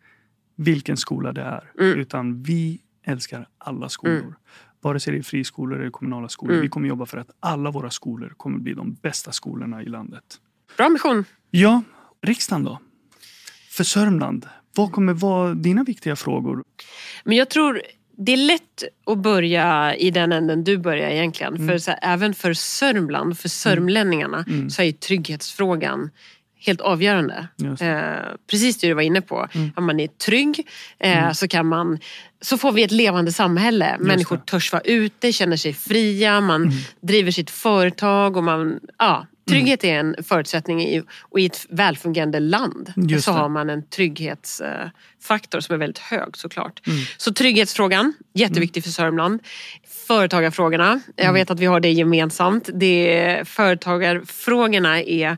vilken 0.55 0.97
skola 0.97 1.33
det 1.33 1.41
är. 1.41 1.71
Mm. 1.79 1.99
Utan 1.99 2.43
vi 2.43 2.81
älskar 3.05 3.47
alla 3.57 3.89
skolor. 3.89 4.17
Mm. 4.17 4.33
Vare 4.81 4.99
sig 4.99 5.13
det 5.13 5.19
är 5.19 5.23
friskolor 5.23 5.79
eller 5.79 5.91
kommunala 5.91 6.29
skolor. 6.29 6.53
Mm. 6.53 6.61
Vi 6.61 6.69
kommer 6.69 6.89
jobba 6.89 7.05
för 7.05 7.17
att 7.17 7.29
alla 7.39 7.71
våra 7.71 7.89
skolor 7.89 8.33
kommer 8.37 8.59
bli 8.59 8.73
de 8.73 8.93
bästa 8.93 9.31
skolorna 9.31 9.83
i 9.83 9.85
landet. 9.85 10.23
Bra 10.77 10.85
ambition. 10.85 11.25
Ja, 11.51 11.81
riksdagen 12.21 12.63
då? 12.63 12.79
För 13.69 13.83
Sörmland, 13.83 14.47
vad 14.75 14.91
kommer 14.91 15.13
vara 15.13 15.53
dina 15.53 15.83
viktiga 15.83 16.15
frågor? 16.15 16.63
Men 17.23 17.37
jag 17.37 17.49
tror 17.49 17.81
det 18.17 18.33
är 18.33 18.37
lätt 18.37 18.83
att 19.05 19.17
börja 19.17 19.95
i 19.95 20.11
den 20.11 20.31
änden 20.31 20.63
du 20.63 20.77
börjar 20.77 21.09
egentligen. 21.09 21.55
Mm. 21.55 21.67
För 21.67 21.77
så 21.77 21.91
här, 21.91 21.99
även 22.01 22.33
för 22.33 22.53
Sörmland, 22.53 23.39
för 23.39 23.49
sörmlänningarna, 23.49 24.45
mm. 24.47 24.69
så 24.69 24.81
är 24.81 24.91
trygghetsfrågan 24.91 26.09
helt 26.65 26.81
avgörande. 26.81 27.47
Eh, 27.79 28.35
precis 28.51 28.77
det 28.77 28.87
du 28.87 28.93
var 28.93 29.01
inne 29.01 29.21
på. 29.21 29.47
Mm. 29.53 29.71
Om 29.75 29.85
man 29.85 29.99
är 29.99 30.07
trygg 30.07 30.67
eh, 30.99 31.17
mm. 31.17 31.33
så, 31.33 31.47
kan 31.47 31.65
man, 31.65 31.99
så 32.41 32.57
får 32.57 32.71
vi 32.71 32.83
ett 32.83 32.91
levande 32.91 33.31
samhälle. 33.31 33.97
Människor 33.99 34.37
törs 34.37 34.71
vara 34.71 34.81
ute, 34.81 35.33
känner 35.33 35.57
sig 35.57 35.73
fria, 35.73 36.41
man 36.41 36.63
mm. 36.63 36.75
driver 37.01 37.31
sitt 37.31 37.49
företag 37.49 38.37
och 38.37 38.43
man, 38.43 38.79
ja, 38.97 39.25
Trygghet 39.49 39.83
är 39.83 39.99
en 39.99 40.15
förutsättning 40.23 40.81
i, 40.81 41.03
och 41.21 41.39
i 41.39 41.45
ett 41.45 41.65
välfungerande 41.69 42.39
land 42.39 42.93
Just 42.95 43.25
så 43.25 43.31
det. 43.31 43.37
har 43.37 43.49
man 43.49 43.69
en 43.69 43.87
trygghetsfaktor 43.87 45.59
som 45.59 45.73
är 45.73 45.77
väldigt 45.77 45.97
hög 45.97 46.37
såklart. 46.37 46.87
Mm. 46.87 46.99
Så 47.17 47.33
trygghetsfrågan, 47.33 48.13
jätteviktig 48.33 48.83
för 48.83 48.91
Sörmland. 48.91 49.39
Företagarfrågorna, 50.07 50.99
jag 51.15 51.23
mm. 51.23 51.33
vet 51.33 51.51
att 51.51 51.59
vi 51.59 51.65
har 51.65 51.79
det 51.79 51.91
gemensamt. 51.91 52.69
Det, 52.73 53.47
företagarfrågorna 53.47 55.01
är 55.01 55.37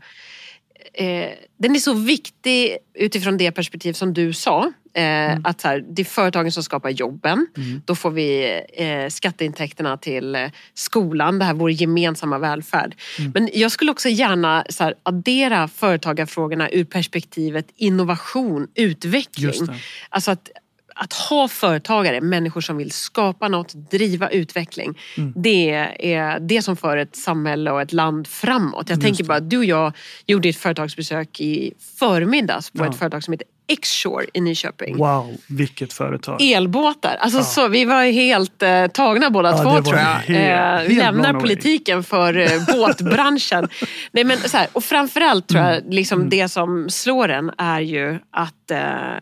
eh, 0.98 1.30
den 1.58 1.76
är 1.76 1.80
så 1.80 1.94
viktig 1.94 2.78
utifrån 2.94 3.38
det 3.38 3.52
perspektiv 3.52 3.94
som 3.94 4.14
du 4.14 4.34
sa. 4.34 4.72
Eh, 4.94 5.04
mm. 5.04 5.42
Att 5.46 5.62
här, 5.62 5.86
det 5.90 6.02
är 6.02 6.06
företagen 6.06 6.52
som 6.52 6.64
skapar 6.64 6.90
jobben. 6.90 7.48
Mm. 7.58 7.82
Då 7.86 7.96
får 7.96 8.12
vi 8.12 8.62
eh, 8.74 9.10
skatteintäkterna 9.10 9.98
till 9.98 10.36
eh, 10.36 10.50
skolan, 10.74 11.40
det 11.40 11.46
här 11.46 11.54
vår 11.54 11.72
gemensamma 11.72 12.38
välfärd. 12.38 12.96
Mm. 13.20 13.32
Men 13.36 13.50
jag 13.54 13.72
skulle 13.72 13.92
också 13.92 14.10
gärna 14.10 14.66
så 14.70 14.84
här, 14.84 14.96
addera 15.04 15.68
företagarfrågorna 15.68 16.70
ur 16.70 16.84
perspektivet 16.84 17.68
innovation, 17.76 18.68
utveckling. 18.76 19.68
Alltså 20.10 20.32
att 20.32 20.50
att 20.98 21.14
ha 21.14 21.48
företagare, 21.48 22.22
människor 22.22 22.62
som 22.62 22.78
vill 22.78 22.92
skapa 22.92 23.48
något, 23.48 23.74
driva 23.92 24.30
utveckling. 24.30 25.00
Mm. 25.18 25.34
Det 25.36 25.72
är 26.00 26.40
det 26.40 26.62
som 26.62 26.78
för 26.78 26.98
ett 26.98 27.16
samhälle 27.16 27.72
och 27.72 27.82
ett 27.82 27.94
land 27.94 28.28
framåt. 28.28 28.90
Jag 28.90 29.02
tänker 29.02 29.24
bara, 29.24 29.40
du 29.40 29.58
och 29.58 29.66
jag 29.66 29.94
gjorde 30.26 30.50
ett 30.50 30.58
företagsbesök 30.58 31.42
i 31.42 31.74
förmiddags 32.00 32.72
på 32.72 32.86
ja. 32.86 32.90
ett 32.90 32.96
företag 32.96 33.24
som 33.24 33.32
heter 33.32 33.48
X-Shore 33.68 34.26
i 34.34 34.42
Nyköping. 34.42 34.98
Wow, 34.98 35.38
vilket 35.48 35.94
företag. 35.94 36.42
Elbåtar. 36.42 37.16
Alltså, 37.20 37.40
ja. 37.40 37.44
så, 37.44 37.68
vi 37.68 37.86
var 37.86 38.04
helt 38.04 38.64
eh, 38.64 38.88
tagna 38.88 39.30
båda 39.30 39.50
ja, 39.50 39.64
två 39.64 39.84
tror 39.84 39.98
jag. 39.98 40.06
Helt, 40.06 40.90
eh, 40.90 40.98
lämnar 40.98 41.34
politiken 41.34 42.04
för 42.04 42.38
eh, 42.38 42.66
båtbranschen. 42.68 43.70
Nej, 44.12 44.24
men, 44.24 44.38
så 44.38 44.58
här, 44.58 44.68
och 44.74 44.84
framförallt 44.84 45.48
tror 45.48 45.62
jag 45.62 45.78
mm. 45.78 45.90
liksom, 45.90 46.20
mm. 46.20 46.30
det 46.30 46.50
som 46.50 46.90
slår 46.90 47.30
en 47.30 47.52
är 47.58 47.80
ju 47.80 48.20
att, 48.32 48.72
eh, 48.72 48.78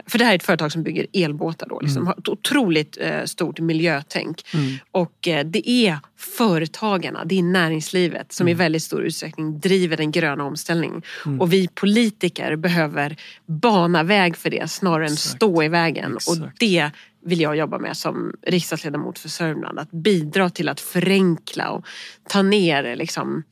för 0.07 0.17
det 0.17 0.25
här 0.25 0.31
är 0.31 0.35
ett 0.35 0.43
företag 0.43 0.71
som 0.71 0.83
bygger 0.83 1.07
elbåtar 1.13 1.67
då, 1.67 1.79
liksom, 1.79 1.97
mm. 1.97 2.07
har 2.07 2.13
ett 2.13 2.29
otroligt 2.29 2.97
eh, 3.01 3.23
stort 3.23 3.59
miljötänk. 3.59 4.41
Mm. 4.53 4.77
Och 4.91 5.27
eh, 5.27 5.45
det 5.45 5.69
är 5.69 5.99
företagarna, 6.17 7.25
det 7.25 7.39
är 7.39 7.43
näringslivet 7.43 8.34
som 8.34 8.48
i 8.48 8.51
mm. 8.51 8.57
väldigt 8.57 8.84
stor 8.84 9.03
utsträckning 9.03 9.60
driver 9.60 9.98
den 9.98 10.12
gröna 10.12 10.43
omställningen. 10.43 11.01
Mm. 11.25 11.41
Och 11.41 11.53
vi 11.53 11.67
politiker 11.67 12.55
behöver 12.55 13.17
bana 13.45 14.03
väg 14.03 14.38
för 14.38 14.50
det 14.50 14.72
snarare 14.72 15.05
Exakt. 15.05 15.34
än 15.34 15.38
stå 15.38 15.63
i 15.63 15.67
vägen. 15.67 16.15
Exakt. 16.15 16.41
Och 16.41 16.50
det 16.60 16.91
vill 17.25 17.41
jag 17.41 17.55
jobba 17.55 17.79
med 17.79 17.98
som 17.98 18.34
riksdagsledamot 18.48 19.19
för 19.19 19.29
Sörmland. 19.29 19.79
Att 19.79 19.91
bidra 19.91 20.50
till 20.50 20.69
att 20.69 20.79
förenkla 20.79 21.69
och 21.69 21.86
ta 22.29 22.41
ner 22.41 22.95
liksom, 22.95 23.43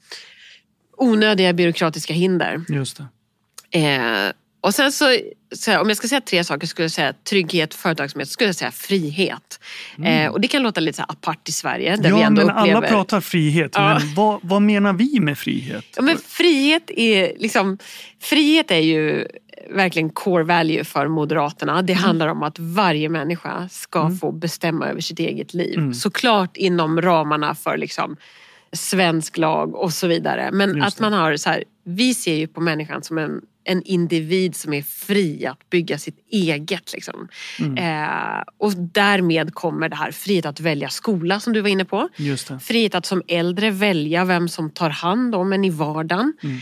onödiga 0.97 1.53
byråkratiska 1.53 2.13
hinder. 2.13 2.65
Just 2.69 2.97
det. 2.97 3.05
Eh, 3.79 4.31
och 4.63 4.75
sen 4.75 4.91
så, 4.91 5.17
så 5.55 5.79
om 5.79 5.87
jag 5.87 5.97
ska 5.97 6.07
säga 6.07 6.21
tre 6.21 6.43
saker 6.43 6.67
skulle 6.67 6.83
jag 6.83 6.91
säga 6.91 7.13
trygghet, 7.29 7.73
företagsamhet, 7.73 8.29
skulle 8.29 8.47
jag 8.47 8.55
säga 8.55 8.71
frihet. 8.71 9.59
Mm. 9.97 10.25
Eh, 10.25 10.31
och 10.31 10.41
det 10.41 10.47
kan 10.47 10.63
låta 10.63 10.81
lite 10.81 10.95
så 10.95 11.03
apart 11.07 11.49
i 11.49 11.51
Sverige. 11.51 11.95
Där 11.95 12.09
ja, 12.09 12.15
vi 12.15 12.21
ändå 12.21 12.41
men 12.41 12.57
upplever... 12.57 12.77
alla 12.77 12.87
pratar 12.87 13.21
frihet. 13.21 13.71
Ja. 13.75 13.99
Men 13.99 14.15
vad, 14.15 14.39
vad 14.43 14.61
menar 14.61 14.93
vi 14.93 15.19
med 15.19 15.37
frihet? 15.37 15.85
Ja, 15.95 16.01
men 16.01 16.17
frihet 16.17 16.91
är 16.95 17.33
liksom, 17.37 17.77
frihet 18.21 18.71
är 18.71 18.79
ju 18.79 19.27
verkligen 19.69 20.09
core 20.09 20.43
value 20.43 20.83
för 20.83 21.07
Moderaterna. 21.07 21.81
Det 21.81 21.93
mm. 21.93 22.03
handlar 22.03 22.27
om 22.27 22.43
att 22.43 22.59
varje 22.59 23.09
människa 23.09 23.69
ska 23.71 24.01
mm. 24.01 24.17
få 24.17 24.31
bestämma 24.31 24.87
över 24.87 25.01
sitt 25.01 25.19
eget 25.19 25.53
liv. 25.53 25.77
Mm. 25.77 25.93
Såklart 25.93 26.57
inom 26.57 27.01
ramarna 27.01 27.55
för 27.55 27.77
liksom 27.77 28.17
svensk 28.71 29.37
lag 29.37 29.75
och 29.75 29.93
så 29.93 30.07
vidare. 30.07 30.49
Men 30.51 30.81
att 30.81 30.99
man 30.99 31.13
har 31.13 31.37
så 31.37 31.49
här, 31.49 31.63
vi 31.83 32.13
ser 32.13 32.35
ju 32.35 32.47
på 32.47 32.61
människan 32.61 33.03
som 33.03 33.17
en 33.17 33.41
en 33.63 33.83
individ 33.83 34.55
som 34.55 34.73
är 34.73 34.81
fri 34.81 35.45
att 35.45 35.69
bygga 35.69 35.97
sitt 35.97 36.19
eget. 36.31 36.93
Liksom. 36.93 37.27
Mm. 37.59 37.77
Eh, 37.77 38.43
och 38.57 38.73
därmed 38.77 39.53
kommer 39.53 39.89
det 39.89 39.95
här 39.95 40.11
frihet 40.11 40.45
att 40.45 40.59
välja 40.59 40.89
skola 40.89 41.39
som 41.39 41.53
du 41.53 41.61
var 41.61 41.69
inne 41.69 41.85
på. 41.85 42.09
Frihet 42.59 42.95
att 42.95 43.05
som 43.05 43.21
äldre 43.27 43.71
välja 43.71 44.25
vem 44.25 44.49
som 44.49 44.69
tar 44.69 44.89
hand 44.89 45.35
om 45.35 45.53
en 45.53 45.65
i 45.65 45.69
vardagen. 45.69 46.33
Mm. 46.43 46.59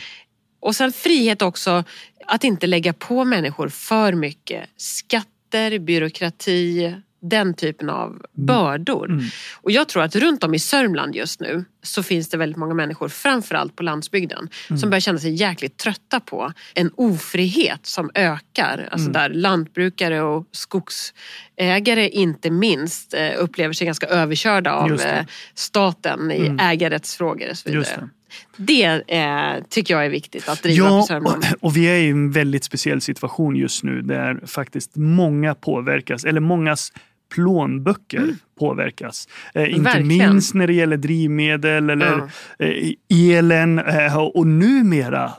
Och 0.60 0.76
sen 0.76 0.92
frihet 0.92 1.42
också 1.42 1.84
att 2.28 2.44
inte 2.44 2.68
lägga 2.68 2.94
på 2.94 3.24
människor 3.26 3.70
för 3.70 4.14
mycket 4.14 4.70
skatter, 4.78 5.80
byråkrati, 5.80 6.96
den 7.22 7.54
typen 7.54 7.90
av 7.90 8.10
mm. 8.10 8.22
bördor. 8.34 9.10
Mm. 9.10 9.26
Och 9.56 9.72
jag 9.72 9.88
tror 9.88 10.04
att 10.04 10.16
runt 10.16 10.44
om 10.44 10.54
i 10.54 10.60
Sörmland 10.60 11.16
just 11.16 11.40
nu 11.40 11.66
så 11.84 12.04
finns 12.04 12.30
det 12.30 12.38
väldigt 12.38 12.58
många 12.58 12.74
människor, 12.74 13.10
framförallt 13.10 13.76
på 13.76 13.84
landsbygden, 13.84 14.50
mm. 14.70 14.80
som 14.80 14.90
börjar 14.90 15.02
känna 15.02 15.20
sig 15.20 15.34
jäkligt 15.34 15.78
trötta 15.78 16.20
på 16.20 16.54
en 16.74 16.92
ofrihet 16.96 17.86
som 17.86 18.12
ökar. 18.16 18.88
Alltså 18.92 19.10
mm. 19.10 19.14
där 19.14 19.30
lantbrukare 19.30 20.22
och 20.22 20.48
skogsägare 20.52 22.10
inte 22.10 22.52
minst 22.52 23.14
eh, 23.14 23.32
upplever 23.38 23.74
sig 23.74 23.86
ganska 23.86 24.08
överkörda 24.08 24.72
av 24.74 24.92
eh, 24.92 25.26
staten 25.54 26.32
i 26.32 26.46
mm. 26.46 26.60
ägarrättsfrågor 26.60 27.50
och 27.50 27.58
så 27.58 27.70
vidare. 27.70 28.10
Det 28.58 29.04
eh, 29.08 29.64
tycker 29.70 29.94
jag 29.94 30.06
är 30.06 30.10
viktigt 30.10 30.50
att 30.50 30.64
driva 30.64 30.86
ja, 30.86 31.00
på 31.00 31.08
Sörmland. 31.08 31.46
Och, 31.52 31.64
och 31.64 31.78
vi 31.78 31.86
är 31.86 31.96
i 31.96 32.10
en 32.10 32.32
väldigt 32.32 32.64
speciell 32.64 33.02
situation 33.02 33.56
just 33.56 33.84
nu 33.84 34.02
där 34.02 34.48
faktiskt 34.48 34.96
många 34.96 35.56
påverkas, 35.56 36.26
eller 36.26 36.42
mångas 36.42 36.94
plånböcker 37.32 38.18
mm. 38.18 38.36
påverkas. 38.60 39.28
Eh, 39.54 39.76
inte 39.76 40.04
minst 40.04 40.54
när 40.54 40.68
det 40.68 40.74
gäller 40.74 40.98
drivmedel 40.98 41.90
eller 41.90 42.30
ja. 42.58 42.66
eh, 42.66 42.94
elen 43.10 43.80
eh, 43.80 44.18
och 44.18 44.48
numera 44.48 45.32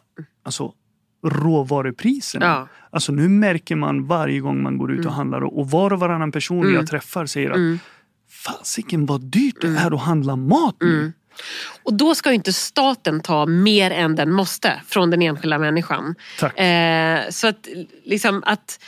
alltså, 0.44 0.72
råvarupriserna. 1.26 2.46
Ja. 2.46 2.68
Alltså 2.90 3.12
nu 3.12 3.28
märker 3.28 3.76
man 3.76 4.06
varje 4.06 4.40
gång 4.40 4.62
man 4.62 4.78
går 4.78 4.92
ut 4.92 4.99
och 4.99 5.04
mm. 5.04 5.14
handlar 5.14 5.44
och 5.44 5.70
var 5.70 5.92
och 5.92 6.00
varannan 6.00 6.32
person 6.32 6.62
mm. 6.62 6.75
jag 6.75 6.87
träffar 6.87 7.26
säger 7.26 7.50
att 7.50 7.56
mm. 7.56 7.78
fasiken 8.30 9.06
vad 9.06 9.20
dyrt 9.20 9.61
det 9.61 9.66
mm. 9.66 9.87
är 9.87 9.94
att 9.94 10.02
handla 10.02 10.37
mat 10.37 10.76
nu. 10.80 10.99
Mm. 10.99 11.12
Och 11.82 11.94
då 11.94 12.14
ska 12.14 12.32
inte 12.32 12.52
staten 12.52 13.20
ta 13.20 13.46
mer 13.46 13.90
än 13.90 14.16
den 14.16 14.32
måste 14.32 14.80
från 14.87 15.11
den 15.11 15.22
enskilda 15.22 15.58
människan. 15.58 16.14
Eh, 16.56 17.30
så 17.30 17.49
att, 17.49 17.68
liksom 18.04 18.42
att, 18.46 18.80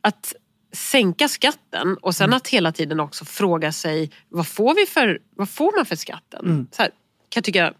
att 0.00 0.34
sänka 0.72 1.28
skatten 1.28 1.96
och 1.96 2.14
sen 2.14 2.24
mm. 2.24 2.36
att 2.36 2.48
hela 2.48 2.72
tiden 2.72 3.00
också 3.00 3.24
fråga 3.24 3.72
sig 3.72 4.10
vad 4.28 4.46
får, 4.46 4.74
vi 4.74 4.86
för, 4.86 5.18
vad 5.36 5.50
får 5.50 5.76
man 5.76 5.86
för 5.86 5.96
skatten? 5.96 6.44
Mm. 6.44 6.66
Så 6.70 6.82
här, 6.82 6.88
kan 6.88 7.40
jag 7.40 7.44
tycka 7.44 7.72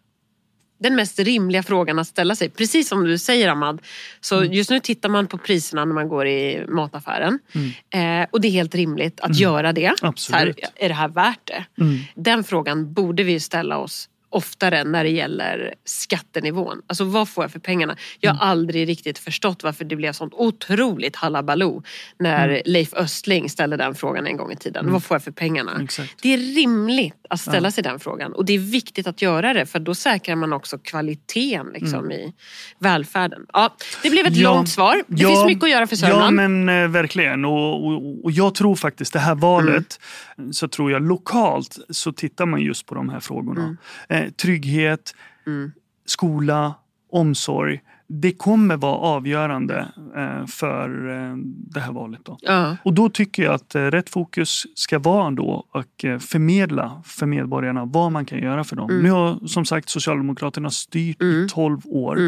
den 0.79 0.95
mest 0.97 1.19
rimliga 1.19 1.63
frågan 1.63 1.99
att 1.99 2.07
ställa 2.07 2.37
sig. 2.37 2.49
Precis 2.49 2.89
som 2.89 3.05
du 3.05 3.19
säger 3.19 3.49
Ahmad, 3.49 3.83
så 4.21 4.37
mm. 4.37 4.53
just 4.53 4.71
nu 4.71 4.81
tittar 4.81 5.09
man 5.09 5.27
på 5.27 5.39
priserna 5.39 5.85
när 5.85 5.95
man 5.95 6.09
går 6.09 6.27
i 6.27 6.67
mataffären. 6.69 7.39
Mm. 7.53 8.23
Eh, 8.23 8.29
och 8.31 8.41
det 8.41 8.49
är 8.49 8.53
helt 8.53 8.75
rimligt 8.75 9.21
att 9.21 9.27
mm. 9.27 9.39
göra 9.39 9.73
det. 9.73 9.95
Så 10.17 10.33
här, 10.33 10.55
är 10.75 10.89
det 10.89 10.95
här 10.95 11.09
värt 11.09 11.41
det? 11.45 11.65
Mm. 11.83 11.99
Den 12.15 12.45
frågan 12.45 12.93
borde 12.93 13.23
vi 13.23 13.41
ställa 13.41 13.79
oss 13.79 14.09
oftare 14.37 14.85
när 14.85 15.05
det 15.05 15.11
gäller 15.11 15.75
skattenivån. 15.85 16.83
Alltså 16.87 17.05
vad 17.05 17.29
får 17.29 17.45
jag 17.45 17.51
för 17.51 17.59
pengarna? 17.59 17.97
Jag 18.21 18.31
har 18.31 18.37
mm. 18.37 18.49
aldrig 18.49 18.89
riktigt 18.89 19.19
förstått 19.19 19.63
varför 19.63 19.85
det 19.85 19.97
blev 19.97 20.13
sånt 20.13 20.35
otroligt 20.35 21.17
halabaloo 21.17 21.83
när 22.19 22.49
mm. 22.49 22.63
Leif 22.65 22.95
Östling 22.95 23.51
ställde 23.51 23.77
den 23.77 23.95
frågan 23.95 24.27
en 24.27 24.37
gång 24.37 24.53
i 24.53 24.57
tiden. 24.57 24.81
Mm. 24.81 24.93
Vad 24.93 25.05
får 25.05 25.15
jag 25.15 25.23
för 25.23 25.31
pengarna? 25.31 25.81
Exakt. 25.83 26.23
Det 26.23 26.35
är 26.35 26.39
rimligt 26.39 27.27
att 27.31 27.41
ställa 27.41 27.67
ja. 27.67 27.71
sig 27.71 27.85
den 27.85 28.01
frågan 28.01 28.33
och 28.33 28.45
det 28.45 28.53
är 28.53 28.59
viktigt 28.59 29.07
att 29.07 29.23
göra 29.23 29.53
det 29.53 29.67
för 29.67 29.79
då 29.79 29.95
säkrar 29.95 30.37
man 30.37 30.53
också 30.53 30.79
kvaliteten 30.79 31.67
liksom, 31.75 32.05
mm. 32.05 32.13
i 32.13 32.33
välfärden. 32.79 33.47
Ja, 33.53 33.77
det 34.03 34.11
blev 34.11 34.27
ett 34.27 34.37
ja, 34.37 34.55
långt 34.55 34.69
svar. 34.69 35.03
Det 35.07 35.23
ja, 35.23 35.29
finns 35.29 35.45
mycket 35.45 35.65
att 35.65 35.71
göra 35.71 35.87
för 35.87 35.97
Sörmland. 35.97 36.41
Ja 36.41 36.49
men 36.49 36.69
eh, 36.69 36.89
verkligen 36.89 37.45
och, 37.45 37.87
och, 37.87 38.25
och, 38.25 38.33
jag 38.33 38.55
tror 38.55 38.75
faktiskt 38.75 39.13
det 39.13 39.19
här 39.19 39.35
valet 39.35 40.01
mm. 40.39 40.53
så 40.53 40.69
tror 40.69 40.93
jag 40.93 41.03
lokalt 41.03 41.79
så 41.91 42.13
tittar 42.13 42.47
man 42.47 42.61
just 42.61 42.87
på 42.87 42.95
de 42.95 43.09
här 43.09 43.21
frågorna. 43.21 43.77
Mm. 44.09 44.26
Eh, 44.27 44.33
trygghet, 44.33 45.15
mm. 45.47 45.73
skola, 46.07 46.75
omsorg 47.11 47.81
det 48.09 48.33
kommer 48.33 48.77
vara 48.77 48.97
avgörande 48.97 49.89
eh, 50.17 50.47
för 50.47 51.09
eh, 51.09 51.37
det 51.47 51.81
här 51.81 51.93
valet. 51.93 52.21
Då. 52.25 52.39
Ja. 52.41 52.77
Och 52.83 52.93
då 52.93 53.09
tycker 53.09 53.43
jag 53.43 53.55
att 53.55 53.75
eh, 53.75 53.83
rätt 53.83 54.11
fokus 54.11 54.67
ska 54.75 54.99
vara 54.99 55.31
då 55.31 55.67
att 55.73 56.23
förmedla 56.25 57.03
för 57.05 57.27
medborgarna 57.27 57.85
vad 57.85 58.13
man 58.13 58.25
kan 58.25 58.39
göra 58.39 58.65
för 58.65 58.77
dem. 58.77 58.91
Mm. 58.91 59.03
Nu 59.03 59.11
har 59.11 59.47
som 59.47 59.65
sagt 59.65 59.89
Socialdemokraterna 59.89 60.71
styrt 60.71 61.23
mm. 61.23 61.45
i 61.45 61.49
12 61.49 61.81
år 61.85 62.19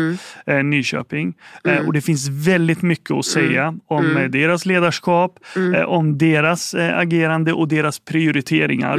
mm. 0.47 0.71
Nyköping 0.71 1.35
mm. 1.65 1.87
och 1.87 1.93
det 1.93 2.01
finns 2.01 2.29
väldigt 2.29 2.83
mycket 2.83 3.11
att 3.11 3.27
säga 3.27 3.63
mm. 3.63 3.81
om 3.87 4.05
mm. 4.05 4.31
deras 4.31 4.67
ledarskap, 4.67 5.39
om 5.87 6.19
deras 6.19 6.75
agerande 6.75 7.53
och 7.53 7.69
deras 7.69 7.99
prioriteringar. 7.99 8.99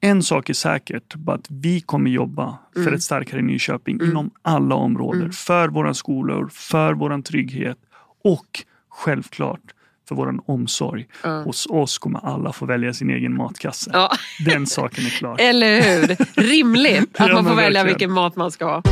En 0.00 0.22
sak 0.22 0.50
är 0.50 0.54
säkert, 0.54 1.14
att 1.26 1.46
vi 1.48 1.80
kommer 1.80 2.10
jobba 2.10 2.58
för 2.72 2.80
mm. 2.80 2.94
ett 2.94 3.02
starkare 3.02 3.42
Nyköping 3.42 3.96
mm. 3.96 4.10
inom 4.10 4.30
alla 4.42 4.74
områden. 4.74 5.20
Mm. 5.20 5.32
För 5.32 5.68
våra 5.68 5.94
skolor, 5.94 6.48
för 6.52 6.94
vår 6.94 7.22
trygghet 7.22 7.78
och 8.24 8.64
självklart 8.88 9.60
för 10.08 10.14
vår 10.14 10.40
omsorg. 10.46 11.06
Mm. 11.24 11.44
Hos 11.44 11.66
oss 11.66 11.98
kommer 11.98 12.26
alla 12.26 12.52
få 12.52 12.66
välja 12.66 12.94
sin 12.94 13.10
egen 13.10 13.36
matkasse. 13.36 13.90
Ja. 13.92 14.10
Den 14.46 14.66
saken 14.66 15.06
är 15.06 15.10
klar. 15.10 15.36
Eller 15.40 15.82
hur? 15.82 16.16
Rimligt 16.42 17.20
att 17.20 17.32
man 17.32 17.44
får 17.44 17.54
välja 17.54 17.84
vilken 17.84 18.12
mat 18.12 18.36
man 18.36 18.50
ska 18.50 18.64
ha. 18.64 18.82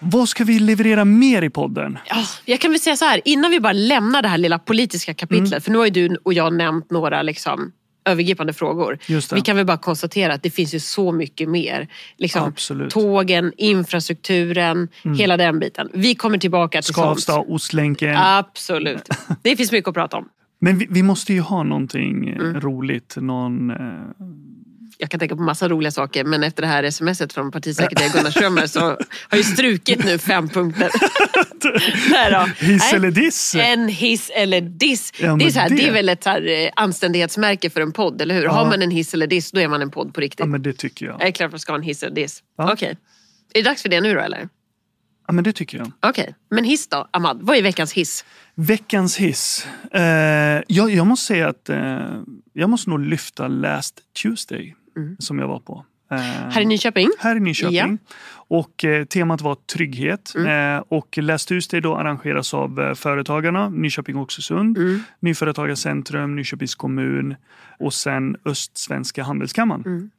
Vad 0.00 0.28
ska 0.28 0.44
vi 0.44 0.58
leverera 0.58 1.04
mer 1.04 1.42
i 1.42 1.50
podden? 1.50 1.98
Ja, 2.04 2.24
jag 2.44 2.60
kan 2.60 2.70
väl 2.70 2.80
säga 2.80 2.96
så 2.96 3.04
här, 3.04 3.20
innan 3.24 3.50
vi 3.50 3.60
bara 3.60 3.72
lämnar 3.72 4.22
det 4.22 4.28
här 4.28 4.38
lilla 4.38 4.58
politiska 4.58 5.14
kapitlet, 5.14 5.52
mm. 5.52 5.60
för 5.60 5.70
nu 5.70 5.78
har 5.78 5.84
ju 5.84 5.90
du 5.90 6.16
och 6.16 6.32
jag 6.32 6.52
nämnt 6.52 6.90
några 6.90 7.22
liksom, 7.22 7.72
övergripande 8.06 8.52
frågor. 8.52 8.98
Vi 9.34 9.40
kan 9.40 9.56
väl 9.56 9.66
bara 9.66 9.76
konstatera 9.76 10.34
att 10.34 10.42
det 10.42 10.50
finns 10.50 10.74
ju 10.74 10.80
så 10.80 11.12
mycket 11.12 11.48
mer. 11.48 11.88
Liksom, 12.16 12.52
tågen, 12.90 13.52
infrastrukturen, 13.56 14.88
mm. 15.02 15.18
hela 15.18 15.36
den 15.36 15.58
biten. 15.58 15.88
Vi 15.92 16.14
kommer 16.14 16.38
tillbaka 16.38 16.82
till 16.82 16.94
Skavsta, 16.94 17.32
sånt. 17.32 17.48
Ostlänken. 17.48 18.16
Absolut. 18.16 19.08
Det 19.42 19.56
finns 19.56 19.72
mycket 19.72 19.88
att 19.88 19.94
prata 19.94 20.16
om. 20.16 20.28
Men 20.58 20.78
vi, 20.78 20.86
vi 20.90 21.02
måste 21.02 21.32
ju 21.32 21.40
ha 21.40 21.62
någonting 21.62 22.28
mm. 22.28 22.60
roligt. 22.60 23.16
Någon, 23.16 23.70
eh 23.70 23.76
jag 24.98 25.10
kan 25.10 25.20
tänka 25.20 25.36
på 25.36 25.42
massa 25.42 25.68
roliga 25.68 25.90
saker 25.90 26.24
men 26.24 26.42
efter 26.42 26.62
det 26.62 26.68
här 26.68 26.90
smset 26.90 27.32
från 27.32 27.50
partisekreterare 27.50 28.10
Gunnar 28.12 28.30
Strömmer 28.30 28.66
så 28.66 28.80
har 28.80 29.36
jag 29.36 29.44
strukit 29.44 30.04
nu 30.04 30.18
fem 30.18 30.48
punkter. 30.48 30.90
hiss 32.64 32.92
eller 32.92 33.10
diss? 33.10 33.54
En 33.54 33.88
hiss 33.88 34.30
eller 34.34 34.60
diss. 34.60 35.12
Ja, 35.20 35.36
det, 35.36 35.44
är 35.44 35.50
så 35.50 35.58
här, 35.58 35.68
det... 35.68 35.76
det... 35.76 35.88
är 35.88 35.92
väl 35.92 36.08
ett 36.08 36.22
så 36.22 36.30
här, 36.30 36.48
eh, 36.48 36.70
anständighetsmärke 36.76 37.70
för 37.70 37.80
en 37.80 37.92
podd, 37.92 38.20
eller 38.20 38.34
hur? 38.34 38.42
Ja. 38.42 38.50
Har 38.50 38.66
man 38.66 38.82
en 38.82 38.90
hiss 38.90 39.14
eller 39.14 39.26
diss 39.26 39.50
då 39.50 39.60
är 39.60 39.68
man 39.68 39.82
en 39.82 39.90
podd 39.90 40.14
på 40.14 40.20
riktigt. 40.20 40.40
Ja 40.40 40.46
men 40.46 40.62
det 40.62 40.72
tycker 40.72 41.06
jag. 41.06 41.14
Jag 41.20 41.28
är 41.28 41.32
klar 41.32 41.48
för 41.48 41.56
att 41.56 41.62
ska 41.62 41.72
ha 41.72 41.76
en 41.78 41.82
hiss 41.82 42.02
eller 42.02 42.14
diss. 42.14 42.42
Ja. 42.58 42.72
Okej. 42.72 42.74
Okay. 42.74 42.96
Är 43.54 43.62
det 43.62 43.70
dags 43.70 43.82
för 43.82 43.88
det 43.88 44.00
nu 44.00 44.14
då 44.14 44.20
eller? 44.20 44.48
Ja 45.26 45.32
men 45.32 45.44
det 45.44 45.52
tycker 45.52 45.78
jag. 45.78 45.92
Okej, 46.00 46.22
okay. 46.22 46.34
men 46.50 46.64
hiss 46.64 46.88
då? 46.88 47.08
Ahmad, 47.10 47.38
vad 47.42 47.56
är 47.56 47.62
veckans 47.62 47.92
hiss? 47.92 48.24
Veckans 48.54 49.16
hiss? 49.16 49.66
Uh, 49.94 50.00
jag, 50.66 50.90
jag 50.90 51.06
måste 51.06 51.26
säga 51.26 51.48
att 51.48 51.70
uh, 51.70 52.22
jag 52.52 52.70
måste 52.70 52.90
nog 52.90 53.00
lyfta 53.00 53.48
Last 53.48 54.00
Tuesday 54.22 54.74
mm. 54.96 55.16
som 55.18 55.38
jag 55.38 55.48
var 55.48 55.60
på. 55.60 55.84
Eh, 56.10 56.18
här 56.18 56.60
i 56.60 56.64
Nyköping? 56.64 57.08
Här 57.18 57.36
i 57.36 57.40
Nyköping. 57.40 57.74
Ja. 57.76 58.14
Och 58.48 58.84
eh, 58.84 59.04
temat 59.04 59.40
var 59.40 59.54
trygghet. 59.54 60.32
Mm. 60.36 60.76
Eh, 60.76 60.84
och 60.88 61.18
Läs 61.18 61.46
Tuesday 61.46 61.80
då 61.80 61.96
arrangeras 61.96 62.54
av 62.54 62.80
eh, 62.80 62.94
Företagarna, 62.94 63.68
Nyköping 63.68 64.16
Oxelösund, 64.16 64.78
mm. 64.78 65.00
Nyföretagarcentrum, 65.20 66.36
Nyköpings 66.36 66.74
kommun 66.74 67.34
och 67.78 67.94
sen 67.94 68.36
Östsvenska 68.44 69.22
handelskammaren. 69.22 69.82
Mm. 69.86 70.10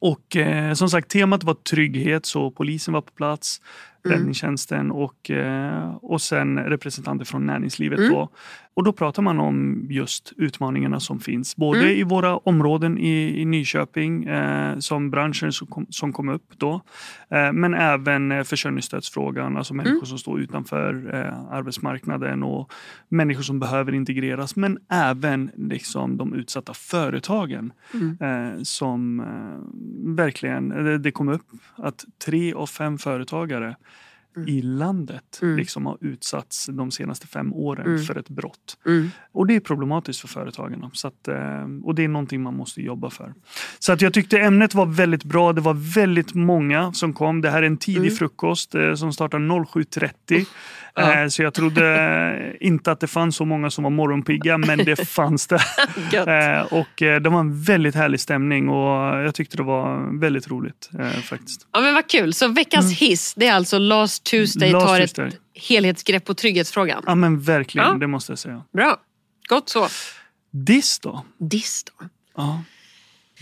Och 0.00 0.36
eh, 0.36 0.74
som 0.74 0.90
sagt, 0.90 1.08
temat 1.08 1.44
var 1.44 1.54
trygghet, 1.54 2.26
så 2.26 2.50
polisen 2.50 2.94
var 2.94 3.00
på 3.00 3.12
plats. 3.12 3.60
Räddningstjänsten 4.04 4.90
och, 4.90 5.30
eh, 5.30 5.94
och 6.02 6.22
sen 6.22 6.58
representanter 6.58 7.24
från 7.24 7.46
näringslivet. 7.46 7.98
Mm. 7.98 8.12
Då. 8.12 8.28
Och 8.76 8.84
då 8.84 8.92
pratar 8.92 9.22
man 9.22 9.40
om 9.40 9.86
just 9.90 10.32
utmaningarna 10.36 11.00
som 11.00 11.20
finns, 11.20 11.56
både 11.56 11.80
mm. 11.80 11.90
i 11.90 12.02
våra 12.02 12.36
områden 12.36 12.98
i, 12.98 13.40
i 13.40 13.44
Nyköping 13.44 14.24
eh, 14.24 14.78
som 14.78 15.10
branschen 15.10 15.52
som 15.52 15.66
kom, 15.66 15.86
som 15.90 16.12
kom 16.12 16.28
upp 16.28 16.52
då, 16.56 16.80
eh, 17.28 17.52
men 17.52 17.74
även 17.74 18.32
eh, 18.32 18.42
försörjningsstödsfrågan, 18.42 19.56
alltså 19.56 19.74
människor 19.74 19.96
mm. 19.96 20.06
som 20.06 20.18
står 20.18 20.40
utanför 20.40 21.14
eh, 21.14 21.52
arbetsmarknaden 21.52 22.42
och 22.42 22.72
människor 23.08 23.42
som 23.42 23.60
behöver 23.60 23.94
integreras, 23.94 24.56
men 24.56 24.78
även 24.90 25.50
liksom 25.56 26.16
de 26.16 26.34
utsatta 26.34 26.74
företagen 26.74 27.72
mm. 27.94 28.16
eh, 28.20 28.62
som 28.62 29.24
verkligen, 30.16 30.68
det, 30.68 30.98
det 30.98 31.10
kom 31.10 31.28
upp 31.28 31.46
att 31.76 32.04
tre 32.24 32.52
av 32.52 32.66
fem 32.66 32.98
företagare 32.98 33.76
mm. 34.36 34.48
i 34.48 34.62
landet 34.62 35.38
mm. 35.42 35.56
liksom 35.56 35.86
har 35.86 35.98
utsatts 36.00 36.66
de 36.66 36.90
senaste 36.90 37.26
fem 37.26 37.52
åren 37.52 37.86
mm. 37.86 38.02
för 38.02 38.18
ett 38.18 38.28
brott. 38.28 38.78
Mm. 38.86 39.10
Och 39.32 39.46
det 39.46 39.54
är 39.54 39.60
problematiskt 39.60 40.20
för 40.20 40.28
företagen. 40.28 40.90
Så 40.92 41.08
att, 41.08 41.28
eh, 41.28 41.64
och 41.82 41.94
det 41.94 42.04
är 42.04 42.08
någonting 42.08 42.42
man 42.42 42.56
måste 42.56 42.82
jobba 42.82 43.10
för. 43.10 43.34
Så 43.78 43.92
att 43.92 44.02
jag 44.02 44.14
tyckte 44.14 44.38
ämnet 44.38 44.74
var 44.74 44.86
väldigt 44.86 45.24
bra. 45.24 45.52
Det 45.52 45.60
var 45.60 45.94
väldigt 45.94 46.34
många 46.34 46.92
som 46.92 47.12
kom. 47.12 47.40
Det 47.40 47.50
här 47.50 47.62
är 47.62 47.66
en 47.66 47.76
tidig 47.76 47.98
mm. 47.98 48.14
frukost 48.14 48.74
eh, 48.74 48.94
som 48.94 49.12
startar 49.12 49.38
07.30. 49.38 50.46
Ja. 50.96 51.22
Eh, 51.22 51.28
så 51.28 51.42
jag 51.42 51.54
trodde 51.54 52.56
inte 52.60 52.92
att 52.92 53.00
det 53.00 53.06
fanns 53.06 53.36
så 53.36 53.44
många 53.44 53.70
som 53.70 53.84
var 53.84 53.90
morgonpigga, 53.90 54.58
men 54.58 54.78
det 54.78 54.96
fanns 55.08 55.46
det. 55.46 55.60
och 56.70 56.88
det 56.96 57.28
var 57.28 57.40
en 57.40 57.62
väldigt 57.62 57.94
härlig 57.94 58.20
stämning 58.20 58.68
och 58.68 59.22
jag 59.24 59.34
tyckte 59.34 59.56
det 59.56 59.62
var 59.62 60.18
väldigt 60.20 60.48
roligt 60.48 60.90
faktiskt. 61.24 61.66
Ja 61.72 61.80
men 61.80 61.94
vad 61.94 62.06
kul. 62.06 62.34
Så 62.34 62.48
veckans 62.48 62.86
mm. 62.86 62.94
hiss, 62.94 63.34
det 63.34 63.46
är 63.46 63.52
alltså 63.52 63.78
Last 63.78 64.24
Tuesday 64.24 64.72
Last 64.72 64.86
tar 64.86 64.98
Tuesday. 64.98 65.28
ett 65.28 65.34
helhetsgrepp 65.54 66.24
på 66.24 66.34
trygghetsfrågan. 66.34 67.02
Ja 67.06 67.14
men 67.14 67.40
verkligen, 67.40 67.88
ja. 67.88 67.94
det 67.94 68.06
måste 68.06 68.32
jag 68.32 68.38
säga. 68.38 68.62
Bra, 68.72 68.96
gott 69.48 69.68
så. 69.68 69.88
Diss 70.50 70.98
då? 70.98 71.24
Diss 71.38 71.84
då? 71.84 72.06
Ja. 72.36 72.62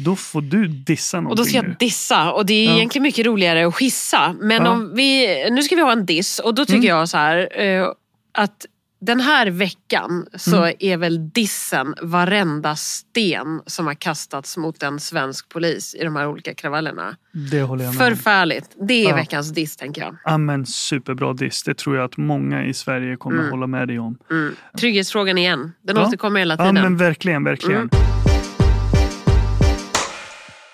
Då 0.04 0.16
får 0.16 0.42
du 0.42 0.68
dissa 0.68 1.20
någonting 1.20 1.30
Och 1.30 1.36
då 1.36 1.44
ska 1.44 1.56
jag 1.56 1.78
dissa 1.78 2.32
och 2.32 2.46
det 2.46 2.54
är 2.54 2.66
ja. 2.66 2.76
egentligen 2.76 3.02
mycket 3.02 3.26
roligare 3.26 3.66
att 3.66 3.78
hissa. 3.78 4.36
Men 4.40 4.64
ja. 4.64 4.70
om 4.70 4.94
vi, 4.94 5.26
nu 5.50 5.62
ska 5.62 5.76
vi 5.76 5.82
ha 5.82 5.92
en 5.92 6.06
diss 6.06 6.38
och 6.38 6.54
då 6.54 6.64
tycker 6.64 6.76
mm. 6.76 6.88
jag 6.88 7.08
så 7.08 7.16
här 7.16 7.62
uh, 7.62 7.88
att 8.32 8.66
den 9.06 9.20
här 9.20 9.50
veckan 9.50 10.26
så 10.34 10.56
mm. 10.56 10.76
är 10.78 10.96
väl 10.96 11.30
dissen 11.30 11.94
varenda 12.02 12.76
sten 12.76 13.60
som 13.66 13.86
har 13.86 13.94
kastats 13.94 14.56
mot 14.56 14.82
en 14.82 15.00
svensk 15.00 15.48
polis 15.48 15.94
i 15.94 16.04
de 16.04 16.16
här 16.16 16.28
olika 16.28 16.54
kravallerna. 16.54 17.16
Det 17.50 17.62
håller 17.62 17.84
jag 17.84 17.94
med 17.94 18.06
Förfärligt. 18.06 18.76
Det 18.88 19.04
är 19.04 19.08
ja. 19.08 19.16
veckans 19.16 19.52
diss 19.52 19.76
tänker 19.76 20.02
jag. 20.02 20.16
Ja, 20.24 20.38
men 20.38 20.66
superbra 20.66 21.32
diss. 21.32 21.62
Det 21.62 21.74
tror 21.74 21.96
jag 21.96 22.04
att 22.04 22.16
många 22.16 22.64
i 22.64 22.74
Sverige 22.74 23.16
kommer 23.16 23.38
mm. 23.38 23.50
hålla 23.50 23.66
med 23.66 23.88
dig 23.88 23.98
om. 23.98 24.18
Mm. 24.30 24.54
Trygghetsfrågan 24.78 25.38
igen. 25.38 25.72
Den 25.82 25.96
ja. 25.96 26.06
återkommer 26.06 26.40
hela 26.40 26.56
tiden. 26.56 26.76
Ja 26.76 26.82
men 26.82 26.96
verkligen, 26.96 27.44
verkligen. 27.44 27.80
Mm. 27.80 28.11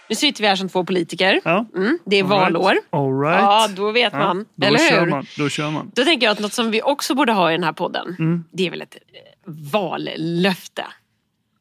Nu 0.09 0.14
sitter 0.14 0.42
vi 0.42 0.49
här 0.49 0.57
som 0.57 0.68
två 0.68 0.85
politiker. 0.85 1.40
Ja. 1.44 1.66
Mm, 1.77 1.99
det 2.05 2.16
är 2.16 2.23
All 2.23 2.29
valår. 2.29 2.71
Right. 2.71 2.85
All 2.90 3.21
right. 3.21 3.40
Ja, 3.40 3.68
då 3.77 3.92
vet 3.92 4.12
ja, 4.12 4.18
man. 4.18 4.44
Då 4.55 4.66
Eller 4.66 4.79
kör 4.79 5.01
hur? 5.01 5.07
Man. 5.07 5.27
Då 5.38 5.49
kör 5.49 5.71
man. 5.71 5.90
Då 5.94 6.05
tänker 6.05 6.27
jag 6.27 6.33
att 6.33 6.40
något 6.40 6.53
som 6.53 6.71
vi 6.71 6.83
också 6.83 7.14
borde 7.14 7.33
ha 7.33 7.51
i 7.51 7.55
den 7.55 7.64
här 7.64 7.73
podden, 7.73 8.16
mm. 8.18 8.44
det 8.51 8.66
är 8.66 8.71
väl 8.71 8.83
ett 8.83 8.94
eh, 8.94 9.21
vallöfte. 9.73 10.85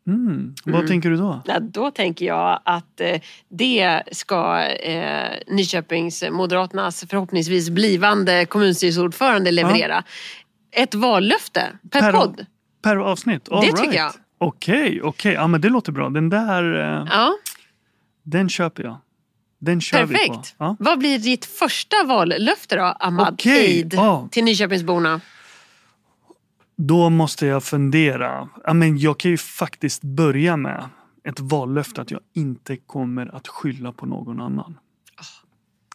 Mm. 0.07 0.55
Vad 0.65 0.75
mm. 0.75 0.88
tänker 0.88 1.10
du 1.10 1.17
då? 1.17 1.41
Ja, 1.45 1.60
då 1.60 1.91
tänker 1.91 2.25
jag 2.25 2.60
att 2.63 3.01
eh, 3.01 3.21
det 3.49 4.01
ska 4.12 4.63
eh, 4.63 5.31
Nyköpings 5.47 6.23
Moderaternas 6.31 7.05
förhoppningsvis 7.10 7.69
blivande 7.69 8.45
kommunstyrelseordförande 8.45 9.51
leverera. 9.51 10.03
Ett 10.71 10.95
vallöfte 10.95 11.63
per, 11.91 11.99
per 11.99 12.12
podd. 12.12 12.45
Per 12.81 12.95
avsnitt? 12.95 13.49
All 13.49 13.62
det 13.62 13.67
right. 13.67 13.77
tycker 13.77 13.97
jag. 13.97 14.12
Okej, 14.38 14.75
okay, 14.77 14.88
okej. 14.88 15.01
Okay. 15.01 15.33
Ja, 15.33 15.47
men 15.47 15.62
det 15.62 15.69
låter 15.69 15.91
bra. 15.91 16.10
Den 16.10 16.29
där... 16.29 16.75
Eh... 16.79 17.07
Ja. 17.10 17.33
Den 18.29 18.49
köper 18.49 18.83
jag. 18.83 18.97
Den 19.59 19.81
kör 19.81 19.97
Perfekt. 20.07 20.21
vi 20.23 20.29
på. 20.37 20.43
Ja. 20.57 20.75
Vad 20.79 20.99
blir 20.99 21.19
ditt 21.19 21.45
första 21.45 22.03
vallöfte 22.03 22.75
då, 22.75 22.83
Ahmad 22.99 23.33
okay. 23.33 23.53
Eid, 23.53 23.93
ja. 23.93 24.27
till 24.31 24.43
Nyköpingsborna? 24.43 25.21
Då 26.77 27.09
måste 27.09 27.45
jag 27.45 27.63
fundera. 27.63 28.49
Ja, 28.63 28.73
men 28.73 28.97
jag 28.97 29.17
kan 29.19 29.31
ju 29.31 29.37
faktiskt 29.37 30.01
börja 30.03 30.57
med 30.57 30.89
ett 31.23 31.39
vallöfte 31.39 32.01
att 32.01 32.11
jag 32.11 32.21
inte 32.33 32.77
kommer 32.77 33.35
att 33.35 33.47
skylla 33.47 33.91
på 33.91 34.05
någon 34.05 34.41
annan. 34.41 34.77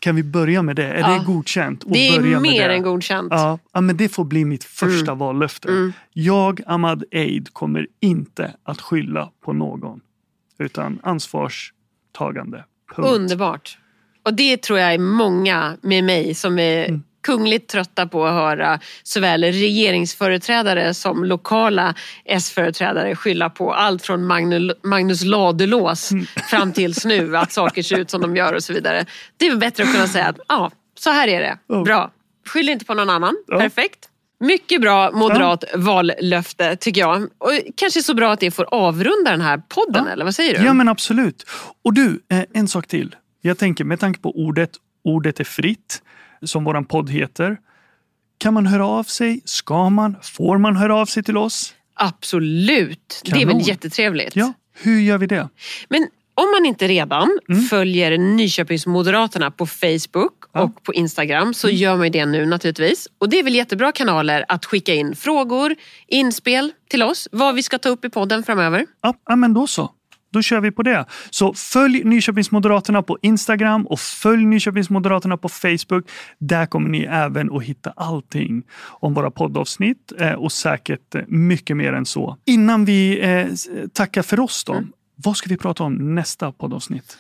Kan 0.01 0.16
vi 0.16 0.23
börja 0.23 0.62
med 0.62 0.77
det? 0.77 0.87
Är 0.87 0.99
Ja. 1.01 1.09
det 1.18 1.25
godkänt? 1.25 1.85
att 1.85 1.92
Det 1.92 2.09
är 2.09 2.21
börja 2.21 2.40
mer 2.40 2.68
det? 2.68 2.75
än 2.75 2.83
godkänt. 2.83 3.29
Ja, 3.31 3.59
ja, 3.73 3.81
men 3.81 3.97
det 3.97 4.09
får 4.09 4.25
bli 4.25 4.45
mitt 4.45 4.64
första 4.64 5.11
Mm. 5.12 5.18
vallöfte. 5.18 5.68
Mm. 5.68 5.92
Jag, 6.12 6.61
Ahmad 6.66 7.05
Eid, 7.11 7.53
kommer 7.53 7.87
inte 8.01 8.55
att 8.62 8.81
skylla 8.81 9.31
på 9.45 9.53
någon. 9.53 10.01
Utan 10.59 10.99
ansvarstagande. 12.18 12.64
Punkt. 12.96 13.09
Underbart. 13.09 13.79
Och 14.25 14.35
det 14.35 14.57
tror 14.62 14.79
jag 14.79 14.94
är 14.94 14.98
många 14.98 15.77
med 15.81 16.05
mig 16.05 16.35
som 16.35 16.59
är 16.59 16.88
Mm. 16.88 17.03
kungligt 17.22 17.68
trötta 17.70 18.07
på 18.07 18.27
att 18.27 18.33
höra 18.35 18.81
såväl 19.03 19.44
regeringsföreträdare 19.44 20.94
som 20.94 21.25
lokala 21.25 21.94
S-företrädare 22.25 23.16
skylla 23.16 23.51
på 23.51 23.72
allt 23.75 24.03
från 24.03 24.27
Magnus, 24.83 25.25
Ladulås 25.25 26.11
Mm. 26.12 26.27
fram 26.51 26.72
tills 26.72 27.05
nu, 27.05 27.37
att 27.37 27.53
saker 27.53 27.83
ser 27.83 27.98
ut 27.98 28.11
som 28.11 28.20
de 28.20 28.37
gör 28.37 28.55
och 28.55 28.62
så 28.62 28.72
vidare. 28.72 29.07
Det 29.37 29.46
är 29.46 29.57
bättre 29.57 29.83
att 29.83 29.92
kunna 29.92 30.07
säga 30.07 30.27
att 30.29 30.38
ja, 30.48 30.70
så 30.98 31.11
här 31.11 31.29
är 31.29 31.40
det. 31.40 31.83
Bra. 31.85 32.11
Skyll 32.46 32.68
inte 32.68 32.85
på 32.85 32.94
någon 32.94 33.11
annan. 33.11 33.37
Ja. 33.46 33.59
Perfekt. 33.59 34.09
Mycket 34.43 34.81
bra 34.81 35.11
moderat 35.13 35.65
vallöfte 35.75 36.77
tycker 36.77 37.01
jag. 37.01 37.23
Och 37.23 37.51
kanske 37.77 38.03
så 38.03 38.15
bra 38.15 38.33
att 38.33 38.41
det 38.41 38.51
får 38.51 38.75
avrunda 38.75 39.31
den 39.31 39.41
här 39.41 39.63
podden, 39.69 40.05
Ja. 40.07 40.13
eller 40.13 40.25
vad 40.25 40.35
säger 40.35 40.59
du? 40.59 40.65
Ja 40.65 40.73
men 40.75 40.89
absolut. 40.89 41.47
Och 41.85 41.95
du, 41.95 42.21
eh, 42.31 42.43
en 42.55 42.69
sak 42.69 42.87
till. 42.87 43.17
Jag 43.41 43.59
tänker 43.59 43.85
med 43.85 44.01
tanke 44.01 44.21
på 44.21 44.31
ordet, 44.31 44.71
ordet 45.05 45.41
är 45.41 45.45
fritt, 45.45 46.03
som 46.45 46.65
våran 46.65 46.85
podd 46.85 47.11
heter. 47.11 47.57
Kan 48.39 48.55
man 48.55 48.67
höra 48.67 48.87
av 48.87 49.05
sig? 49.05 49.41
Ska 49.45 49.91
man? 49.91 50.17
Får 50.23 50.59
man 50.59 50.77
höra 50.77 50.97
av 50.97 51.07
sig 51.07 51.23
till 51.23 51.37
oss? 51.37 51.75
Absolut. 51.95 53.21
Det 53.25 53.31
är 53.31 53.41
Kanon. 53.41 53.59
väl 53.59 53.69
jättetrevligt. 53.69 54.37
Ja, 54.37 54.53
hur 54.83 55.01
gör 55.01 55.19
vi 55.19 55.27
det? 55.27 55.49
Men 55.89 56.07
om 56.35 56.51
man 56.51 56.66
inte 56.66 56.88
redan 56.88 57.38
Mm. 57.49 57.62
följer 57.62 58.18
Nyköpingsmoderaterna 58.18 59.51
på 59.51 59.66
Facebook 59.66 60.33
Ja. 60.53 60.61
Mm. 60.61 60.71
och 60.73 60.83
på 60.83 60.95
Instagram 60.95 61.55
så 61.55 61.68
gör 61.68 61.97
man 61.97 62.11
det 62.11 62.27
nu 62.27 62.47
naturligtvis. 62.47 63.09
Och 63.18 63.29
det 63.29 63.38
är 63.38 63.42
väl 63.45 63.55
jättebra 63.55 63.92
kanaler 63.92 64.45
att 64.49 64.64
skicka 64.64 64.95
in 64.95 65.16
frågor, 65.16 65.75
inspel 66.09 66.73
till 66.90 67.03
oss, 67.03 67.29
vad 67.33 67.55
vi 67.55 67.62
ska 67.62 67.79
ta 67.79 67.88
upp 67.88 68.05
i 68.05 68.11
podden 68.11 68.42
framöver. 68.45 68.87
Ja, 69.29 69.37
men 69.37 69.55
då 69.55 69.66
så. 69.66 69.90
Då 70.33 70.42
kör 70.42 70.61
vi 70.61 70.71
på 70.71 70.83
det. 70.83 71.05
Så 71.31 71.55
följ 71.55 72.05
Nyköpingsmoderaterna 72.05 73.03
på 73.03 73.18
Instagram 73.23 73.87
och 73.87 74.01
följ 74.01 74.45
Nyköpingsmoderaterna 74.45 75.37
på 75.37 75.49
Facebook. 75.49 76.11
Där 76.38 76.66
kommer 76.66 76.88
ni 76.90 77.01
även 77.11 77.57
att 77.57 77.62
hitta 77.62 77.92
allting 77.97 78.62
om 79.01 79.14
våra 79.14 79.31
poddavsnitt 79.31 80.12
eh, 80.18 80.33
och 80.33 80.53
säkert 80.53 81.14
eh, 81.14 81.21
mycket 81.29 81.77
mer 81.77 81.92
än 81.92 82.07
så. 82.07 82.37
Innan 82.47 82.85
vi 82.85 83.21
eh, 83.21 83.47
tackar 83.95 84.23
för 84.23 84.40
oss 84.40 84.64
då. 84.64 84.73
Mm. 84.73 84.88
Vad 85.16 85.37
ska 85.37 85.48
vi 85.48 85.57
prata 85.57 85.83
om 85.85 86.14
nästa 86.14 86.53
poddavsnitt? 86.53 87.18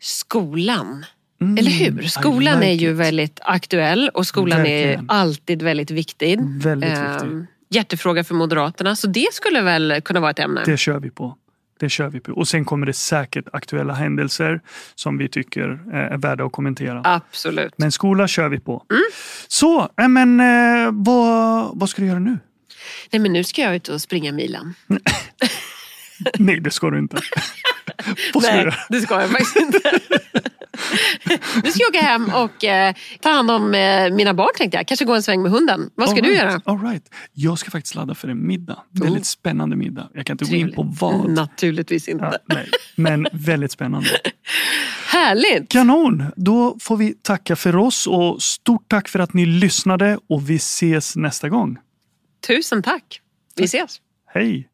Skolan. 0.00 1.04
Mm, 1.40 1.58
Eller 1.58 1.70
hur? 1.70 2.02
Skolan 2.02 2.60
like 2.60 2.70
är 2.70 2.74
ju 2.74 2.90
it. 2.90 2.96
väldigt 2.96 3.40
aktuell 3.42 4.08
och 4.14 4.26
skolan 4.26 4.58
Verkligen. 4.58 5.00
är 5.00 5.04
alltid 5.08 5.62
väldigt 5.62 5.90
viktig. 5.90 6.38
Väldigt 6.62 6.90
Ehm, 6.90 7.12
viktigt. 7.38 7.54
hjärtefråga 7.70 8.24
för 8.24 8.34
Moderaterna, 8.34 8.96
så 8.96 9.06
det 9.06 9.26
skulle 9.32 9.60
väl 9.62 10.00
kunna 10.04 10.20
vara 10.20 10.30
ett 10.30 10.38
ämne. 10.38 10.62
Det 10.66 10.76
kör 10.76 10.98
vi 11.00 11.10
på. 11.10 11.36
Det 11.80 11.88
kör 11.88 12.08
vi 12.08 12.20
på. 12.20 12.32
Och 12.32 12.48
sen 12.48 12.64
kommer 12.64 12.86
det 12.86 12.92
säkert 12.92 13.44
aktuella 13.52 13.94
händelser 13.94 14.60
som 14.94 15.18
vi 15.18 15.28
tycker 15.28 15.70
eh, 15.92 15.98
är 15.98 16.16
värda 16.18 16.44
att 16.44 16.52
kommentera. 16.52 17.00
Absolut. 17.04 17.74
Men 17.76 17.92
skola 17.92 18.28
kör 18.28 18.48
vi 18.48 18.60
på. 18.60 18.84
Mm. 18.90 19.02
Så, 19.48 19.88
äh, 20.00 20.08
men 20.08 20.40
eh, 20.40 20.90
vad, 20.92 21.70
vad 21.78 21.90
ska 21.90 22.02
du 22.02 22.08
göra 22.08 22.18
nu? 22.18 22.38
Nej, 23.10 23.20
men 23.20 23.32
nu 23.32 23.44
ska 23.44 23.62
jag 23.62 23.76
ut 23.76 23.88
och 23.88 24.00
springa 24.00 24.32
milen. 24.32 24.74
Nej, 26.38 26.60
det 26.60 26.70
ska 26.70 26.90
du 26.90 26.98
inte. 26.98 27.16
Nej, 28.34 28.72
det 28.88 29.00
ska 29.00 29.20
jag 29.20 29.30
faktiskt 29.30 29.56
inte. 29.56 29.78
nu 31.64 31.70
ska 31.70 31.82
jag 31.82 31.88
åka 31.90 32.00
hem 32.00 32.30
och 32.34 32.64
eh, 32.64 32.94
ta 33.20 33.30
hand 33.30 33.50
om 33.50 33.74
eh, 33.74 34.10
mina 34.10 34.34
barn 34.34 34.48
tänkte 34.56 34.76
jag. 34.76 34.86
Kanske 34.86 35.04
gå 35.04 35.14
en 35.14 35.22
sväng 35.22 35.42
med 35.42 35.50
hunden. 35.50 35.90
Vad 35.94 36.08
ska 36.08 36.18
All 36.18 36.24
du 36.24 36.30
right, 36.30 36.42
göra? 36.42 36.60
All 36.64 36.80
right. 36.82 37.10
Jag 37.32 37.58
ska 37.58 37.70
faktiskt 37.70 37.94
ladda 37.94 38.14
för 38.14 38.28
en 38.28 38.46
middag. 38.46 38.82
Väldigt 38.90 39.26
spännande 39.26 39.76
middag. 39.76 40.08
Jag 40.14 40.26
kan 40.26 40.34
inte 40.34 40.44
gå 40.44 40.56
in 40.56 40.72
på 40.72 40.82
Trevligt. 40.82 41.00
vad. 41.00 41.30
Naturligtvis 41.30 42.08
inte. 42.08 42.40
Ja. 42.46 42.56
Men 42.96 43.26
väldigt 43.32 43.72
spännande. 43.72 44.08
Härligt! 45.06 45.68
Kanon! 45.68 46.24
Då 46.36 46.76
får 46.80 46.96
vi 46.96 47.14
tacka 47.14 47.56
för 47.56 47.76
oss 47.76 48.06
och 48.06 48.42
stort 48.42 48.84
tack 48.88 49.08
för 49.08 49.18
att 49.18 49.34
ni 49.34 49.46
lyssnade 49.46 50.18
och 50.28 50.50
vi 50.50 50.56
ses 50.56 51.16
nästa 51.16 51.48
gång. 51.48 51.78
Tusen 52.46 52.82
tack. 52.82 53.20
Vi 53.56 53.64
ses. 53.64 54.00
Hej! 54.26 54.68